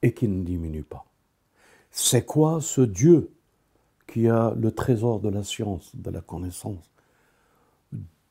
et 0.00 0.14
qui 0.14 0.28
ne 0.28 0.42
diminue 0.44 0.84
pas? 0.84 1.04
C'est 1.92 2.24
quoi 2.24 2.62
ce 2.62 2.80
Dieu 2.80 3.30
qui 4.06 4.26
a 4.28 4.54
le 4.56 4.72
trésor 4.72 5.20
de 5.20 5.28
la 5.28 5.44
science, 5.44 5.94
de 5.94 6.10
la 6.10 6.22
connaissance, 6.22 6.90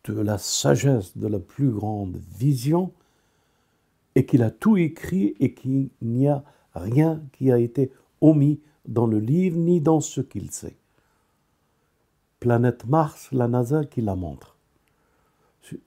de 0.04 0.20
la 0.20 0.40
sagesse, 0.40 1.16
de 1.16 1.28
la 1.28 1.40
plus 1.40 1.70
grande 1.70 2.18
vision, 2.38 2.92
et 4.16 4.26
qu'il 4.26 4.42
a 4.42 4.50
tout 4.50 4.78
écrit 4.78 5.36
et 5.40 5.54
qu'il 5.54 5.90
n'y 6.02 6.28
a 6.28 6.44
rien 6.74 7.22
qui 7.34 7.52
a 7.52 7.60
été 7.60 7.92
omis 8.20 8.60
dans 8.88 9.06
le 9.06 9.20
livre 9.20 9.58
ni 9.58 9.80
dans 9.80 10.02
ce 10.02 10.22
qu'il 10.22 10.50
sait? 10.52 10.76
Planète 12.40 12.88
Mars, 12.88 13.32
la 13.32 13.48
NASA 13.48 13.86
qui 13.86 14.02
la 14.02 14.16
montre. 14.16 14.58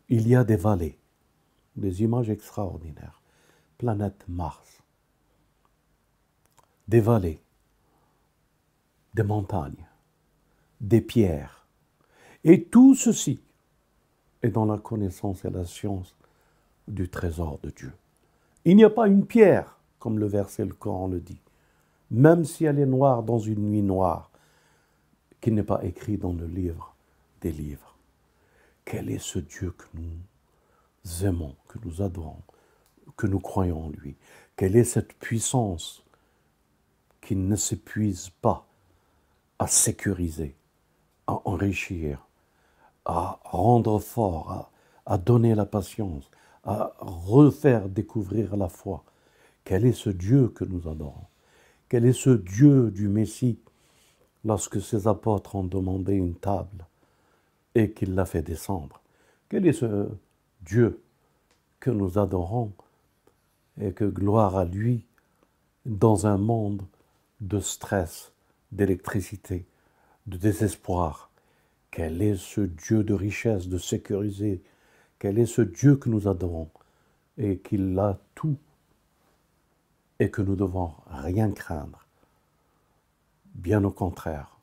Il 0.09 0.29
y 0.29 0.37
a 0.37 0.45
des 0.45 0.57
vallées, 0.57 0.97
des 1.75 2.03
images 2.03 2.31
extraordinaires. 2.31 3.21
Planète 3.79 4.25
Mars. 4.29 4.83
Des 6.87 7.01
vallées 7.01 7.44
des 9.15 9.23
montagnes, 9.23 9.87
des 10.81 11.01
pierres. 11.01 11.67
Et 12.43 12.65
tout 12.65 12.95
ceci 12.95 13.41
est 14.43 14.51
dans 14.51 14.67
la 14.67 14.79
connaissance 14.79 15.45
et 15.45 15.51
la 15.51 15.65
science 15.65 16.15
du 16.89 17.09
trésor 17.09 17.59
de 17.63 17.71
Dieu. 17.71 17.93
Il 18.65 18.77
n'y 18.77 18.85
a 18.85 18.91
pas 18.91 19.09
une 19.09 19.25
pierre, 19.25 19.79
comme 19.99 20.19
le 20.19 20.27
verset 20.27 20.65
le 20.65 20.75
Coran 20.75 21.09
le 21.09 21.21
dit, 21.21 21.41
même 22.11 22.45
si 22.45 22.65
elle 22.65 22.79
est 22.79 22.87
noire 22.87 23.23
dans 23.23 23.39
une 23.39 23.71
nuit 23.71 23.83
noire, 23.83 24.31
qui 25.41 25.51
n'est 25.51 25.63
pas 25.63 25.85
écrit 25.85 26.17
dans 26.19 26.33
le 26.33 26.47
livre 26.47 26.95
des 27.41 27.53
livres. 27.53 27.97
Quel 28.85 29.11
est 29.11 29.19
ce 29.19 29.39
Dieu 29.39 29.73
que 29.73 29.85
nous 29.95 31.25
aimons, 31.25 31.55
que 31.69 31.79
nous 31.85 32.03
adorons, 32.03 32.43
que 33.17 33.27
nous 33.27 33.41
croyons 33.41 33.87
en 33.87 33.91
lui? 33.91 34.17
Quelle 34.57 34.77
est 34.77 34.85
cette 34.85 35.15
puissance 35.15 36.05
qui 37.21 37.37
ne 37.37 37.57
s'épuise 37.57 38.31
pas 38.41 38.67
à 39.59 39.67
sécuriser, 39.67 40.57
à 41.27 41.41
enrichir, 41.45 42.27
à 43.05 43.39
rendre 43.45 43.99
fort, 43.99 44.71
à, 45.07 45.19
donner 45.19 45.55
la 45.55 45.67
patience, 45.67 46.31
à 46.65 46.93
refaire 46.99 47.89
découvrir 47.89 48.57
la 48.57 48.69
foi. 48.69 49.05
Quel 49.65 49.85
est 49.85 49.93
ce 49.93 50.11
Dieu 50.11 50.49
que 50.49 50.65
nous 50.65 50.89
adorons? 50.89 51.27
Quel 51.89 52.07
est 52.07 52.13
ce 52.13 52.31
Dieu 52.31 52.91
du 52.91 53.09
Messie 53.09 53.59
lorsque 54.45 54.81
ses 54.81 55.07
apôtres 55.07 55.55
ont 55.55 55.65
demandé 55.65 56.15
une 56.15 56.35
table 56.35 56.87
et 57.75 57.93
qu'il 57.93 58.15
l'a 58.15 58.25
fait 58.25 58.43
descendre? 58.43 59.01
Quel 59.49 59.67
est 59.67 59.73
ce 59.73 60.09
Dieu 60.63 61.03
que 61.81 61.91
nous 61.91 62.19
adorons 62.19 62.73
et 63.81 63.93
que 63.93 64.05
gloire 64.05 64.57
à 64.57 64.65
lui 64.65 65.07
dans 65.85 66.27
un 66.27 66.39
monde 66.39 66.83
de 67.41 67.61
stress, 67.61 68.33
d'électricité, 68.75 69.65
de 70.27 70.37
désespoir. 70.37 71.31
Quel 71.91 72.21
est 72.21 72.37
ce 72.37 72.61
Dieu 72.61 73.05
de 73.05 73.15
richesse, 73.15 73.69
de 73.69 73.79
sécurité 73.79 74.63
Quel 75.19 75.39
est 75.39 75.47
ce 75.47 75.63
Dieu 75.63 75.97
que 75.97 76.09
nous 76.09 76.29
adorons 76.29 76.69
et 77.39 77.59
qu'il 77.59 77.99
a 77.99 78.19
tout 78.35 78.57
et 80.19 80.31
que 80.31 80.43
nous 80.43 80.57
devons 80.57 80.93
rien 81.07 81.51
craindre? 81.53 82.07
Bien 83.55 83.85
au 83.85 83.91
contraire, 83.91 84.59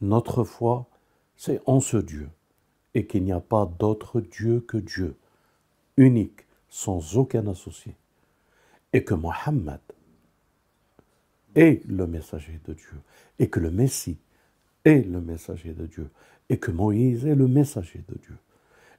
notre 0.00 0.42
foi, 0.44 0.86
c'est 1.36 1.60
en 1.66 1.80
ce 1.80 1.98
Dieu 1.98 2.30
et 2.94 3.06
qu'il 3.06 3.24
n'y 3.24 3.32
a 3.32 3.40
pas 3.40 3.66
d'autre 3.66 4.20
Dieu 4.20 4.60
que 4.60 4.78
Dieu, 4.78 5.16
unique, 5.96 6.46
sans 6.68 7.16
aucun 7.16 7.46
associé, 7.48 7.96
et 8.92 9.04
que 9.04 9.14
Mohammed 9.14 9.80
est 11.54 11.84
le 11.86 12.06
messager 12.06 12.60
de 12.66 12.72
Dieu, 12.72 13.00
et 13.38 13.48
que 13.48 13.60
le 13.60 13.70
Messie 13.70 14.18
est 14.84 15.06
le 15.06 15.20
messager 15.20 15.72
de 15.72 15.86
Dieu, 15.86 16.10
et 16.48 16.58
que 16.58 16.70
Moïse 16.70 17.26
est 17.26 17.34
le 17.34 17.48
messager 17.48 18.04
de 18.08 18.18
Dieu, 18.18 18.36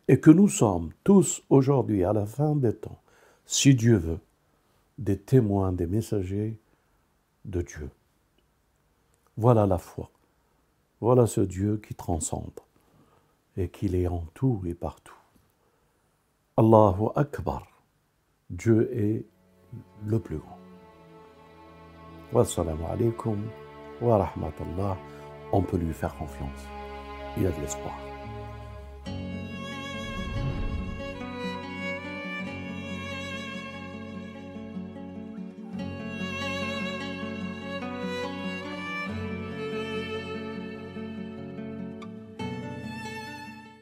et 0.08 0.20
que 0.20 0.32
nous 0.32 0.50
sommes 0.50 0.92
tous 1.04 1.44
aujourd'hui, 1.50 2.04
à 2.04 2.14
la 2.14 2.26
fin 2.26 2.56
des 2.56 2.74
temps, 2.74 3.02
si 3.46 3.76
Dieu 3.76 3.98
veut, 3.98 4.20
des 4.98 5.18
témoins, 5.18 5.72
des 5.72 5.88
messagers 5.88 6.58
de 7.44 7.62
Dieu. 7.62 7.90
Voilà 9.38 9.66
la 9.68 9.78
foi. 9.78 10.10
Voilà 11.02 11.28
ce 11.28 11.42
Dieu 11.42 11.78
qui 11.78 11.94
transcende 11.94 12.60
et 13.58 13.70
qu'il 13.70 13.96
est 13.96 14.08
en 14.08 14.26
tout 14.34 14.62
et 14.66 14.74
partout. 14.74 15.16
Allahu 16.58 17.10
Akbar. 17.16 17.68
Dieu 18.50 18.90
est 18.94 19.26
le 20.06 20.20
plus 20.20 20.38
grand. 20.38 20.65
Wassalamu 22.36 22.84
alaikum 22.92 23.38
wa 24.02 24.18
rahmatullah. 24.18 24.98
On 25.54 25.62
peut 25.62 25.78
lui 25.78 25.94
faire 25.94 26.14
confiance. 26.18 26.68
Il 27.38 27.48
a 27.48 27.52
de 27.52 27.62
l'espoir. 27.62 28.05